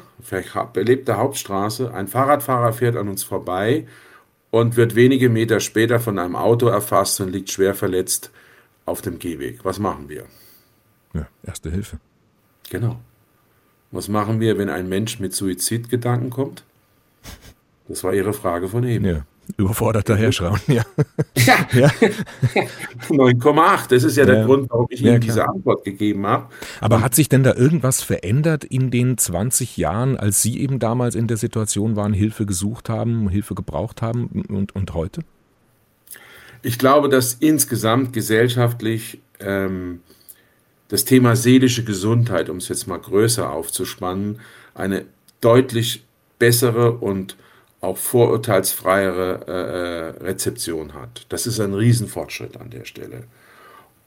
belebte 0.74 1.16
Hauptstraße, 1.16 1.94
ein 1.94 2.08
Fahrradfahrer 2.08 2.74
fährt 2.74 2.96
an 2.96 3.08
uns 3.08 3.24
vorbei 3.24 3.86
und 4.50 4.76
wird 4.76 4.94
wenige 4.94 5.28
Meter 5.30 5.60
später 5.60 5.98
von 5.98 6.18
einem 6.18 6.36
Auto 6.36 6.68
erfasst 6.68 7.20
und 7.20 7.32
liegt 7.32 7.50
schwer 7.50 7.74
verletzt 7.74 8.30
auf 8.84 9.02
dem 9.02 9.18
Gehweg. 9.18 9.64
Was 9.64 9.78
machen 9.78 10.08
wir? 10.08 10.26
Ja, 11.14 11.26
erste 11.42 11.70
Hilfe. 11.70 11.98
Genau. 12.70 13.00
Was 13.90 14.08
machen 14.08 14.40
wir, 14.40 14.58
wenn 14.58 14.68
ein 14.68 14.88
Mensch 14.88 15.20
mit 15.20 15.34
Suizidgedanken 15.34 16.30
kommt? 16.30 16.64
Das 17.88 18.04
war 18.04 18.14
Ihre 18.14 18.32
Frage 18.32 18.68
von 18.68 18.84
eben. 18.84 19.04
Ja. 19.04 19.24
Überfordert 19.56 20.08
daherschauen, 20.08 20.60
ja. 20.66 20.82
Ja, 21.36 21.66
ja. 21.72 21.88
9,8. 23.08 23.88
Das 23.88 24.02
ist 24.02 24.16
ja, 24.16 24.24
ja, 24.24 24.34
der 24.34 24.44
Grund, 24.44 24.68
warum 24.70 24.86
ich 24.90 25.00
ja, 25.00 25.12
Ihnen 25.12 25.20
diese 25.20 25.48
Antwort 25.48 25.84
gegeben 25.84 26.26
habe. 26.26 26.48
Aber 26.80 26.96
Und 26.96 27.02
hat 27.02 27.14
sich 27.14 27.28
denn 27.28 27.42
da 27.42 27.54
irgendwas 27.54 28.02
verändert 28.02 28.64
in 28.64 28.90
den 28.90 29.18
20 29.18 29.76
Jahren, 29.76 30.16
als 30.16 30.42
Sie 30.42 30.60
eben 30.60 30.78
damals 30.78 31.14
in 31.14 31.26
der 31.26 31.36
Situation 31.36 31.96
waren, 31.96 32.12
Hilfe 32.12 32.44
gesucht 32.44 32.88
haben, 32.88 33.28
Hilfe 33.28 33.54
gebraucht 33.54 34.02
haben 34.02 34.44
und, 34.48 34.74
und 34.74 34.94
heute? 34.94 35.22
Ich 36.62 36.78
glaube, 36.78 37.08
dass 37.08 37.34
insgesamt 37.34 38.12
gesellschaftlich 38.12 39.20
ähm, 39.38 40.00
das 40.88 41.04
Thema 41.04 41.36
seelische 41.36 41.84
Gesundheit, 41.84 42.48
um 42.48 42.58
es 42.58 42.68
jetzt 42.68 42.86
mal 42.86 42.98
größer 42.98 43.50
aufzuspannen, 43.50 44.40
eine 44.74 45.04
deutlich 45.40 46.04
bessere 46.38 46.92
und 46.92 47.36
auch 47.86 47.96
vorurteilsfreiere 47.96 49.44
äh, 49.46 50.22
äh, 50.22 50.24
Rezeption 50.24 50.94
hat. 50.94 51.26
Das 51.28 51.46
ist 51.46 51.60
ein 51.60 51.72
Riesenfortschritt 51.72 52.56
an 52.56 52.70
der 52.70 52.84
Stelle. 52.84 53.24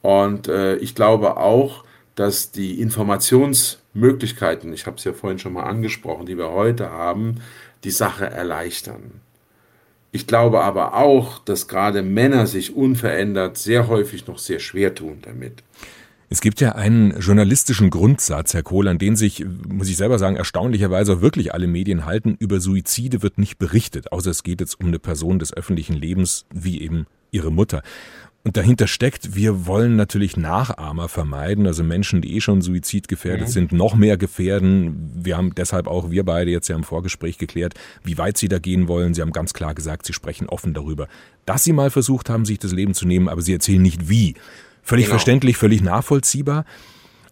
Und 0.01 0.47
äh, 0.47 0.75
ich 0.75 0.95
glaube 0.95 1.37
auch, 1.37 1.83
dass 2.15 2.51
die 2.51 2.81
Informationsmöglichkeiten, 2.81 4.73
ich 4.73 4.85
habe 4.85 4.97
es 4.97 5.03
ja 5.05 5.13
vorhin 5.13 5.39
schon 5.39 5.53
mal 5.53 5.63
angesprochen, 5.63 6.25
die 6.25 6.37
wir 6.37 6.51
heute 6.51 6.91
haben, 6.91 7.41
die 7.83 7.91
Sache 7.91 8.25
erleichtern. 8.25 9.21
Ich 10.11 10.27
glaube 10.27 10.61
aber 10.61 10.95
auch, 10.95 11.39
dass 11.39 11.67
gerade 11.67 12.01
Männer 12.01 12.47
sich 12.47 12.75
unverändert 12.75 13.57
sehr 13.57 13.87
häufig 13.87 14.27
noch 14.27 14.39
sehr 14.39 14.59
schwer 14.59 14.95
tun 14.95 15.19
damit. 15.21 15.63
Es 16.31 16.41
gibt 16.41 16.61
ja 16.61 16.73
einen 16.73 17.19
journalistischen 17.19 17.89
Grundsatz, 17.89 18.53
Herr 18.53 18.61
Kohl, 18.61 18.87
an 18.87 18.99
den 18.99 19.15
sich, 19.15 19.43
muss 19.67 19.89
ich 19.89 19.97
selber 19.97 20.19
sagen, 20.19 20.35
erstaunlicherweise 20.35 21.21
wirklich 21.21 21.55
alle 21.55 21.65
Medien 21.65 22.05
halten. 22.05 22.35
Über 22.37 22.59
Suizide 22.59 23.23
wird 23.23 23.39
nicht 23.39 23.57
berichtet, 23.57 24.11
außer 24.11 24.29
es 24.29 24.43
geht 24.43 24.61
jetzt 24.61 24.79
um 24.79 24.87
eine 24.87 24.99
Person 24.99 25.39
des 25.39 25.53
öffentlichen 25.53 25.95
Lebens, 25.95 26.45
wie 26.53 26.81
eben 26.81 27.07
Ihre 27.31 27.51
Mutter. 27.51 27.81
Und 28.43 28.57
dahinter 28.57 28.87
steckt, 28.87 29.35
wir 29.35 29.65
wollen 29.65 29.95
natürlich 29.95 30.37
Nachahmer 30.37 31.09
vermeiden, 31.09 31.65
also 31.65 31.83
Menschen, 31.83 32.21
die 32.21 32.35
eh 32.35 32.41
schon 32.41 32.61
suizidgefährdet 32.61 33.47
mhm. 33.47 33.51
sind, 33.51 33.71
noch 33.71 33.95
mehr 33.95 34.15
gefährden. 34.15 35.11
Wir 35.15 35.35
haben 35.35 35.53
deshalb 35.55 35.87
auch 35.87 36.11
wir 36.11 36.23
beide 36.23 36.51
jetzt 36.51 36.69
ja 36.69 36.75
im 36.75 36.83
Vorgespräch 36.83 37.39
geklärt, 37.39 37.73
wie 38.03 38.17
weit 38.19 38.37
Sie 38.37 38.47
da 38.47 38.59
gehen 38.59 38.87
wollen. 38.87 39.13
Sie 39.13 39.21
haben 39.21 39.33
ganz 39.33 39.53
klar 39.53 39.73
gesagt, 39.73 40.05
Sie 40.05 40.13
sprechen 40.13 40.47
offen 40.47 40.73
darüber, 40.73 41.07
dass 41.45 41.63
Sie 41.63 41.73
mal 41.73 41.89
versucht 41.89 42.29
haben, 42.29 42.45
sich 42.45 42.59
das 42.59 42.71
Leben 42.71 42.93
zu 42.93 43.07
nehmen, 43.07 43.27
aber 43.27 43.41
Sie 43.41 43.53
erzählen 43.53 43.81
nicht 43.81 44.09
wie. 44.09 44.35
Völlig 44.89 45.05
genau. 45.05 45.17
verständlich, 45.17 45.57
völlig 45.57 45.83
nachvollziehbar. 45.83 46.65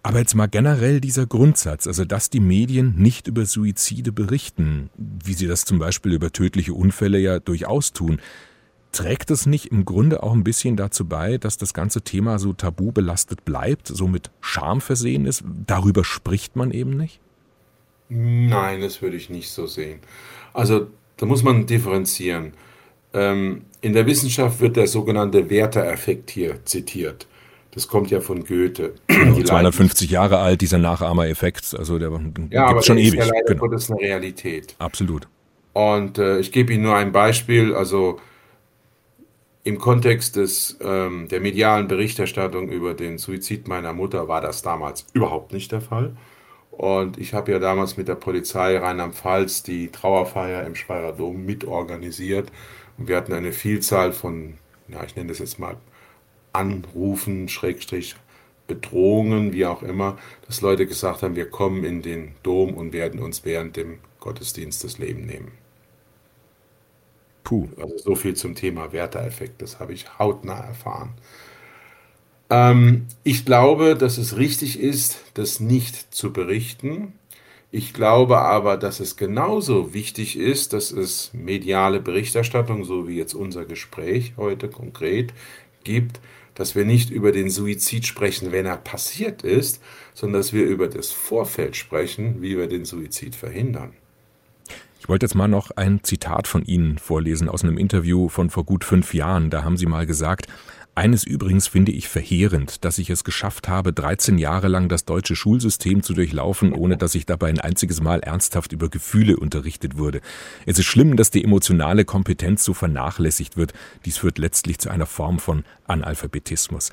Aber 0.04 0.20
jetzt 0.20 0.36
mal 0.36 0.46
generell 0.46 1.02
dieser 1.02 1.26
Grundsatz, 1.26 1.88
also 1.88 2.06
dass 2.06 2.30
die 2.30 2.40
Medien 2.40 2.94
nicht 2.98 3.28
über 3.28 3.48
Suizide 3.48 4.12
berichten, 4.12 4.92
wie 4.96 5.34
sie 5.34 5.48
das 5.48 5.66
zum 5.66 5.80
Beispiel 5.80 6.14
über 6.14 6.32
tödliche 6.32 6.76
Unfälle 6.76 7.18
ja 7.18 7.40
durchaus 7.40 7.94
tun. 7.94 8.22
Trägt 8.92 9.32
es 9.32 9.48
nicht 9.48 9.72
im 9.72 9.86
Grunde 9.86 10.22
auch 10.22 10.34
ein 10.34 10.44
bisschen 10.44 10.76
dazu 10.76 11.06
bei, 11.06 11.40
dass 11.40 11.58
das 11.58 11.74
ganze 11.74 12.04
Thema 12.04 12.38
so 12.38 12.54
tabu 12.54 12.92
belastet 12.92 13.44
bleibt, 13.44 13.88
so 13.88 14.08
mit 14.08 14.30
Scham 14.40 14.80
versehen 14.80 15.26
ist? 15.26 15.44
Darüber 15.66 16.04
spricht 16.04 16.56
man 16.56 16.70
eben 16.70 16.96
nicht? 16.96 17.20
Nein, 18.08 18.82
das 18.82 19.02
würde 19.02 19.18
ich 19.18 19.32
nicht 19.32 19.50
so 19.50 19.66
sehen. 19.66 20.00
Also 20.54 20.92
da 21.18 21.26
muss 21.26 21.42
man 21.42 21.66
differenzieren. 21.66 22.54
Ähm, 23.16 23.64
in 23.82 23.94
der 23.94 24.06
Wissenschaft 24.06 24.60
wird 24.60 24.76
der 24.76 24.86
sogenannte 24.86 25.50
Werther-Effekt 25.50 26.30
hier 26.30 26.64
zitiert. 26.64 27.26
Das 27.78 27.88
kommt 27.88 28.10
ja 28.10 28.22
von 28.22 28.44
Goethe. 28.44 28.96
Die 29.08 29.44
250 29.44 30.10
Jahre 30.10 30.40
alt, 30.40 30.62
dieser 30.62 30.80
Nachahmereffekt. 30.80 31.76
Also 31.78 32.00
der 32.00 32.10
ja, 32.50 32.66
aber 32.66 32.82
schon 32.82 32.98
ewig. 32.98 33.20
Ja 33.20 33.26
leider 33.26 33.54
genau. 33.54 33.60
Gottes 33.60 33.92
eine 33.92 34.00
Realität. 34.00 34.76
Absolut. 34.80 35.28
Und 35.74 36.18
äh, 36.18 36.40
ich 36.40 36.52
gebe 36.52 36.74
Ihnen 36.74 36.82
nur 36.82 36.96
ein 36.96 37.12
Beispiel. 37.12 37.76
Also 37.76 38.20
im 39.64 39.78
Kontext 39.78 40.38
des, 40.38 40.80
ähm, 40.82 41.28
der 41.28 41.40
medialen 41.40 41.88
Berichterstattung 41.88 42.68
über 42.70 42.96
den 42.96 43.20
Suizid 43.20 43.68
meiner 43.68 43.94
Mutter 43.94 44.28
war 44.28 44.42
das 44.42 44.64
damals 44.64 45.06
überhaupt 45.14 45.54
nicht 45.54 45.72
der 45.72 45.82
Fall. 45.82 46.18
Und 46.72 47.20
ich 47.20 47.36
habe 47.36 47.52
ja 47.52 47.60
damals 47.60 47.96
mit 47.96 48.08
der 48.08 48.16
Polizei 48.16 48.76
Rheinland-Pfalz 48.80 49.62
die 49.62 49.90
Trauerfeier 49.90 50.66
im 50.66 50.74
Speyerer 50.74 51.12
Dom 51.12 51.46
mitorganisiert. 51.46 52.52
Und 52.98 53.08
wir 53.08 53.18
hatten 53.18 53.34
eine 53.34 53.52
Vielzahl 53.52 54.14
von, 54.14 54.56
ja, 54.88 55.04
ich 55.04 55.16
nenne 55.16 55.30
das 55.30 55.38
jetzt 55.38 55.60
mal 55.60 55.78
Anrufen, 56.58 57.50
Schrägstrich, 57.50 58.16
Bedrohungen, 58.66 59.54
wie 59.54 59.66
auch 59.66 59.84
immer, 59.84 60.18
dass 60.48 60.62
Leute 60.62 60.88
gesagt 60.88 61.22
haben, 61.22 61.36
wir 61.36 61.50
kommen 61.50 61.84
in 61.84 62.02
den 62.02 62.34
Dom 62.42 62.74
und 62.74 62.94
werden 62.94 63.20
uns 63.22 63.46
während 63.46 63.78
dem 63.78 64.00
Gottesdienst 64.20 64.84
das 64.84 64.98
Leben 64.98 65.26
nehmen. 65.26 65.52
Puh. 67.44 67.70
Also 67.80 67.98
so 67.98 68.16
viel 68.16 68.36
zum 68.36 68.56
Thema 68.56 68.92
Werteeffekt, 68.92 69.62
das 69.62 69.80
habe 69.80 69.94
ich 69.94 70.20
hautnah 70.20 70.60
erfahren. 70.60 71.14
Ähm, 72.50 73.08
ich 73.24 73.46
glaube, 73.46 73.96
dass 73.96 74.18
es 74.18 74.38
richtig 74.38 74.80
ist, 74.80 75.20
das 75.36 75.60
nicht 75.60 76.14
zu 76.14 76.34
berichten. 76.34 77.14
Ich 77.72 77.94
glaube 77.94 78.40
aber, 78.40 78.78
dass 78.78 79.00
es 79.00 79.16
genauso 79.18 79.94
wichtig 79.94 80.38
ist, 80.38 80.74
dass 80.74 80.92
es 80.92 81.32
mediale 81.34 82.00
Berichterstattung, 82.00 82.84
so 82.86 83.08
wie 83.08 83.18
jetzt 83.18 83.34
unser 83.34 83.66
Gespräch 83.66 84.34
heute 84.38 84.70
konkret, 84.70 85.34
gibt, 85.84 86.20
dass 86.58 86.74
wir 86.76 86.86
nicht 86.86 87.12
über 87.12 87.32
den 87.32 87.52
Suizid 87.52 88.08
sprechen, 88.08 88.52
wenn 88.52 88.66
er 88.66 88.78
passiert 88.78 89.44
ist, 89.44 89.80
sondern 90.16 90.42
dass 90.42 90.54
wir 90.54 90.66
über 90.66 90.88
das 90.88 91.12
Vorfeld 91.12 91.76
sprechen, 91.76 92.42
wie 92.42 92.58
wir 92.58 92.68
den 92.68 92.84
Suizid 92.84 93.36
verhindern. 93.36 93.94
Ich 95.00 95.08
wollte 95.08 95.26
jetzt 95.28 95.36
mal 95.36 95.48
noch 95.48 95.70
ein 95.72 96.04
Zitat 96.04 96.48
von 96.48 96.66
Ihnen 96.66 96.98
vorlesen 96.98 97.48
aus 97.48 97.64
einem 97.64 97.78
Interview 97.78 98.28
von 98.28 98.50
vor 98.50 98.66
gut 98.66 98.84
fünf 98.84 99.14
Jahren. 99.14 99.52
Da 99.52 99.64
haben 99.64 99.78
Sie 99.78 99.86
mal 99.86 100.08
gesagt, 100.08 100.48
eines 100.98 101.24
übrigens 101.24 101.68
finde 101.68 101.92
ich 101.92 102.08
verheerend, 102.08 102.84
dass 102.84 102.98
ich 102.98 103.12
es 103.12 103.24
geschafft 103.24 103.68
habe, 103.68 103.94
13 103.94 104.40
Jahre 104.40 104.68
lang 104.68 104.90
das 104.90 105.06
deutsche 105.06 105.36
Schulsystem 105.36 106.02
zu 106.02 106.14
durchlaufen, 106.14 106.74
ohne 106.74 106.98
dass 106.98 107.14
ich 107.14 107.28
dabei 107.28 107.50
ein 107.50 107.60
einziges 107.60 108.02
Mal 108.02 108.20
ernsthaft 108.22 108.72
über 108.72 108.90
Gefühle 108.90 109.38
unterrichtet 109.38 109.98
wurde. 109.98 110.22
Es 110.66 110.80
ist 110.80 110.86
schlimm, 110.86 111.16
dass 111.16 111.30
die 111.30 111.44
emotionale 111.44 112.04
Kompetenz 112.04 112.64
so 112.64 112.74
vernachlässigt 112.74 113.58
wird. 113.58 113.74
Dies 114.06 114.18
führt 114.18 114.40
letztlich 114.40 114.80
zu 114.80 114.90
einer 114.90 115.06
Form 115.06 115.38
von 115.38 115.64
Analphabetismus. 115.86 116.92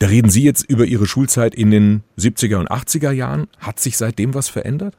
Da 0.00 0.08
reden 0.08 0.28
Sie 0.28 0.42
jetzt 0.42 0.68
über 0.68 0.84
Ihre 0.84 1.06
Schulzeit 1.06 1.54
in 1.54 1.70
den 1.70 2.02
70er 2.18 2.56
und 2.56 2.68
80er 2.68 3.12
Jahren. 3.12 3.46
Hat 3.58 3.78
sich 3.78 3.96
seitdem 3.96 4.34
was 4.34 4.48
verändert? 4.48 4.96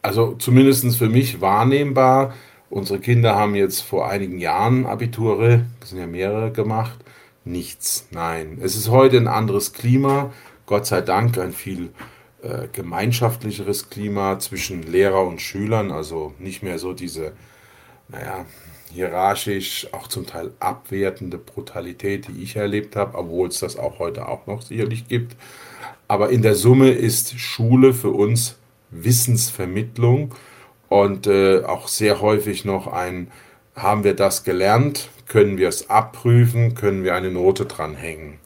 Also 0.00 0.36
zumindest 0.38 0.96
für 0.96 1.08
mich 1.08 1.40
wahrnehmbar 1.42 2.32
Unsere 2.68 2.98
Kinder 2.98 3.36
haben 3.36 3.54
jetzt 3.54 3.80
vor 3.80 4.08
einigen 4.08 4.38
Jahren 4.38 4.86
Abiture, 4.86 5.66
das 5.80 5.90
sind 5.90 5.98
ja 5.98 6.06
mehrere 6.06 6.50
gemacht. 6.50 6.98
Nichts, 7.44 8.08
nein. 8.10 8.58
Es 8.60 8.74
ist 8.74 8.90
heute 8.90 9.18
ein 9.18 9.28
anderes 9.28 9.72
Klima, 9.72 10.32
Gott 10.66 10.84
sei 10.84 11.00
Dank 11.00 11.38
ein 11.38 11.52
viel 11.52 11.90
äh, 12.42 12.66
gemeinschaftlicheres 12.72 13.88
Klima 13.88 14.40
zwischen 14.40 14.82
Lehrer 14.82 15.24
und 15.24 15.40
Schülern, 15.40 15.92
also 15.92 16.34
nicht 16.40 16.64
mehr 16.64 16.80
so 16.80 16.92
diese, 16.92 17.32
naja, 18.08 18.46
hierarchisch, 18.92 19.86
auch 19.92 20.08
zum 20.08 20.26
Teil 20.26 20.50
abwertende 20.58 21.38
Brutalität, 21.38 22.26
die 22.26 22.42
ich 22.42 22.56
erlebt 22.56 22.96
habe, 22.96 23.16
obwohl 23.16 23.48
es 23.48 23.60
das 23.60 23.76
auch 23.76 24.00
heute 24.00 24.28
auch 24.28 24.46
noch 24.48 24.62
sicherlich 24.62 25.06
gibt. 25.06 25.36
Aber 26.08 26.30
in 26.30 26.42
der 26.42 26.56
Summe 26.56 26.90
ist 26.90 27.38
Schule 27.38 27.94
für 27.94 28.10
uns 28.10 28.56
Wissensvermittlung 28.90 30.34
und 30.88 31.26
äh, 31.26 31.62
auch 31.64 31.88
sehr 31.88 32.20
häufig 32.20 32.64
noch 32.64 32.86
ein, 32.86 33.28
haben 33.74 34.04
wir 34.04 34.14
das 34.14 34.44
gelernt, 34.44 35.10
können 35.26 35.58
wir 35.58 35.68
es 35.68 35.90
abprüfen, 35.90 36.74
können 36.74 37.04
wir 37.04 37.14
eine 37.14 37.30
Note 37.30 37.66
dranhängen. 37.66 38.38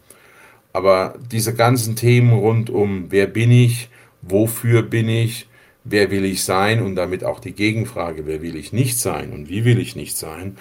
Aber 0.72 1.14
diese 1.30 1.54
ganzen 1.54 1.96
Themen 1.96 2.32
rund 2.32 2.70
um, 2.70 3.06
wer 3.10 3.26
bin 3.26 3.50
ich, 3.50 3.90
wofür 4.22 4.82
bin 4.82 5.08
ich, 5.08 5.48
wer 5.84 6.10
will 6.10 6.24
ich 6.24 6.44
sein 6.44 6.82
und 6.82 6.96
damit 6.96 7.24
auch 7.24 7.40
die 7.40 7.52
Gegenfrage, 7.52 8.26
wer 8.26 8.42
will 8.42 8.56
ich 8.56 8.72
nicht 8.72 8.98
sein 8.98 9.32
und 9.32 9.48
wie 9.48 9.64
will 9.64 9.78
ich 9.78 9.96
nicht 9.96 10.16
sein, 10.16 10.56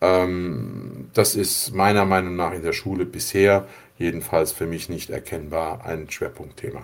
ähm, 0.00 1.08
das 1.14 1.36
ist 1.36 1.74
meiner 1.74 2.04
Meinung 2.04 2.36
nach 2.36 2.52
in 2.52 2.62
der 2.62 2.72
Schule 2.72 3.06
bisher 3.06 3.66
jedenfalls 3.98 4.50
für 4.50 4.66
mich 4.66 4.88
nicht 4.88 5.10
erkennbar 5.10 5.84
ein 5.84 6.10
Schwerpunktthema. 6.10 6.82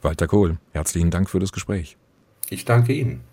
Walter 0.00 0.26
Kohl, 0.26 0.56
herzlichen 0.72 1.10
Dank 1.10 1.28
für 1.28 1.40
das 1.40 1.52
Gespräch. 1.52 1.96
Ich 2.48 2.64
danke 2.64 2.92
Ihnen. 2.94 3.27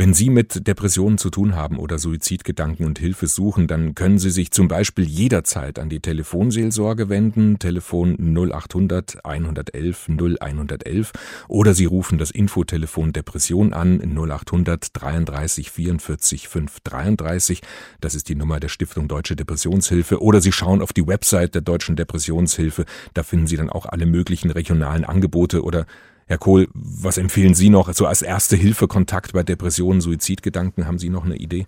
Wenn 0.00 0.14
Sie 0.14 0.30
mit 0.30 0.66
Depressionen 0.66 1.18
zu 1.18 1.28
tun 1.28 1.54
haben 1.54 1.78
oder 1.78 1.98
Suizidgedanken 1.98 2.86
und 2.86 2.98
Hilfe 2.98 3.26
suchen, 3.26 3.66
dann 3.66 3.94
können 3.94 4.18
Sie 4.18 4.30
sich 4.30 4.50
zum 4.50 4.66
Beispiel 4.66 5.04
jederzeit 5.04 5.78
an 5.78 5.90
die 5.90 6.00
Telefonseelsorge 6.00 7.10
wenden, 7.10 7.58
Telefon 7.58 8.16
0800 8.18 9.26
111 9.26 10.08
0111 10.08 11.12
oder 11.48 11.74
Sie 11.74 11.84
rufen 11.84 12.16
das 12.16 12.30
Infotelefon 12.30 13.12
Depression 13.12 13.74
an 13.74 14.00
0800 14.00 14.88
33 14.94 15.70
44 15.70 16.48
533. 16.48 17.60
Das 18.00 18.14
ist 18.14 18.30
die 18.30 18.36
Nummer 18.36 18.58
der 18.58 18.70
Stiftung 18.70 19.06
Deutsche 19.06 19.36
Depressionshilfe 19.36 20.22
oder 20.22 20.40
Sie 20.40 20.52
schauen 20.52 20.80
auf 20.80 20.94
die 20.94 21.06
Website 21.06 21.54
der 21.54 21.60
Deutschen 21.60 21.96
Depressionshilfe. 21.96 22.86
Da 23.12 23.22
finden 23.22 23.46
Sie 23.46 23.58
dann 23.58 23.68
auch 23.68 23.84
alle 23.84 24.06
möglichen 24.06 24.50
regionalen 24.50 25.04
Angebote 25.04 25.62
oder 25.62 25.84
Herr 26.30 26.38
Kohl, 26.38 26.68
was 26.74 27.18
empfehlen 27.18 27.54
Sie 27.54 27.70
noch? 27.70 27.92
So 27.92 28.06
als 28.06 28.22
erste 28.22 28.54
Hilfe 28.54 28.86
Kontakt 28.86 29.32
bei 29.32 29.42
Depressionen, 29.42 30.00
Suizidgedanken, 30.00 30.86
haben 30.86 31.00
Sie 31.00 31.10
noch 31.10 31.24
eine 31.24 31.34
Idee? 31.34 31.66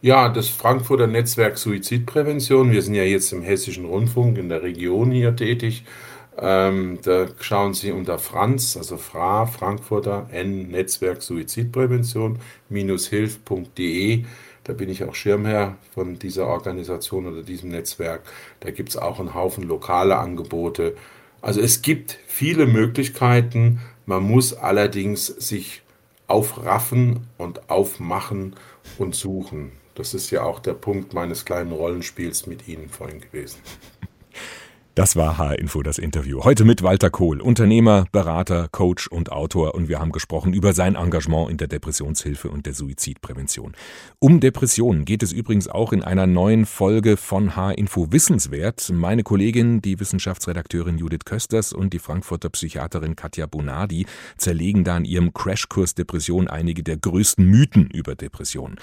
Ja, 0.00 0.28
das 0.28 0.48
Frankfurter 0.48 1.08
Netzwerk 1.08 1.58
Suizidprävention. 1.58 2.70
Wir 2.70 2.80
sind 2.80 2.94
ja 2.94 3.02
jetzt 3.02 3.32
im 3.32 3.42
Hessischen 3.42 3.86
Rundfunk 3.86 4.38
in 4.38 4.48
der 4.48 4.62
Region 4.62 5.10
hier 5.10 5.34
tätig. 5.34 5.84
Ähm, 6.38 7.00
da 7.02 7.26
schauen 7.40 7.74
Sie 7.74 7.90
unter 7.90 8.20
Franz, 8.20 8.76
also 8.76 8.98
FRA, 8.98 9.46
Frankfurter 9.46 10.28
N 10.30 10.68
Netzwerk 10.68 11.20
Suizidprävention, 11.20 12.38
hilf.de. 12.70 14.24
Da 14.62 14.72
bin 14.74 14.88
ich 14.88 15.02
auch 15.02 15.16
Schirmherr 15.16 15.76
von 15.92 16.20
dieser 16.20 16.46
Organisation 16.46 17.26
oder 17.26 17.42
diesem 17.42 17.70
Netzwerk. 17.70 18.22
Da 18.60 18.70
gibt 18.70 18.90
es 18.90 18.96
auch 18.96 19.18
einen 19.18 19.34
Haufen 19.34 19.64
lokale 19.64 20.18
Angebote. 20.18 20.94
Also 21.46 21.60
es 21.60 21.80
gibt 21.80 22.18
viele 22.26 22.66
Möglichkeiten, 22.66 23.78
man 24.04 24.24
muss 24.24 24.52
allerdings 24.52 25.26
sich 25.26 25.82
aufraffen 26.26 27.28
und 27.38 27.70
aufmachen 27.70 28.56
und 28.98 29.14
suchen. 29.14 29.70
Das 29.94 30.12
ist 30.12 30.32
ja 30.32 30.42
auch 30.42 30.58
der 30.58 30.74
Punkt 30.74 31.14
meines 31.14 31.44
kleinen 31.44 31.70
Rollenspiels 31.70 32.48
mit 32.48 32.66
Ihnen 32.66 32.88
vorhin 32.88 33.20
gewesen. 33.20 33.60
Das 34.96 35.14
war 35.14 35.36
H-Info, 35.36 35.82
das 35.82 35.98
Interview. 35.98 36.42
Heute 36.42 36.64
mit 36.64 36.82
Walter 36.82 37.10
Kohl, 37.10 37.42
Unternehmer, 37.42 38.06
Berater, 38.12 38.66
Coach 38.72 39.08
und 39.08 39.30
Autor. 39.30 39.74
Und 39.74 39.90
wir 39.90 40.00
haben 40.00 40.10
gesprochen 40.10 40.54
über 40.54 40.72
sein 40.72 40.94
Engagement 40.94 41.50
in 41.50 41.58
der 41.58 41.68
Depressionshilfe 41.68 42.48
und 42.48 42.64
der 42.64 42.72
Suizidprävention. 42.72 43.74
Um 44.20 44.40
Depressionen 44.40 45.04
geht 45.04 45.22
es 45.22 45.32
übrigens 45.32 45.68
auch 45.68 45.92
in 45.92 46.02
einer 46.02 46.26
neuen 46.26 46.64
Folge 46.64 47.18
von 47.18 47.56
H-Info 47.56 48.10
Wissenswert. 48.10 48.90
Meine 48.90 49.22
Kollegin, 49.22 49.82
die 49.82 50.00
Wissenschaftsredakteurin 50.00 50.96
Judith 50.96 51.26
Kösters 51.26 51.74
und 51.74 51.92
die 51.92 51.98
Frankfurter 51.98 52.48
Psychiaterin 52.48 53.16
Katja 53.16 53.44
Bonardi 53.44 54.06
zerlegen 54.38 54.82
da 54.82 54.96
in 54.96 55.04
ihrem 55.04 55.34
Crashkurs 55.34 55.94
Depression 55.94 56.48
einige 56.48 56.82
der 56.82 56.96
größten 56.96 57.44
Mythen 57.44 57.90
über 57.90 58.14
Depressionen. 58.14 58.78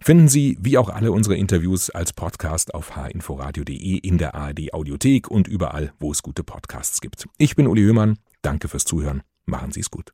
Finden 0.00 0.28
Sie, 0.28 0.56
wie 0.62 0.78
auch 0.78 0.88
alle 0.88 1.12
unsere 1.12 1.36
Interviews, 1.36 1.90
als 1.90 2.14
Podcast 2.14 2.72
auf 2.72 2.96
hinforadio.de 2.96 3.98
in 3.98 4.16
der 4.16 4.34
ARD 4.34 4.72
Audiothek 4.72 5.30
und 5.30 5.46
überall, 5.58 5.92
wo 5.98 6.12
es 6.12 6.22
gute 6.22 6.44
Podcasts 6.44 7.00
gibt. 7.00 7.26
Ich 7.36 7.56
bin 7.56 7.66
Uli 7.66 7.82
Höhmann. 7.82 8.18
Danke 8.42 8.68
fürs 8.68 8.84
Zuhören. 8.84 9.22
Machen 9.44 9.72
Sie 9.72 9.80
es 9.80 9.90
gut. 9.90 10.12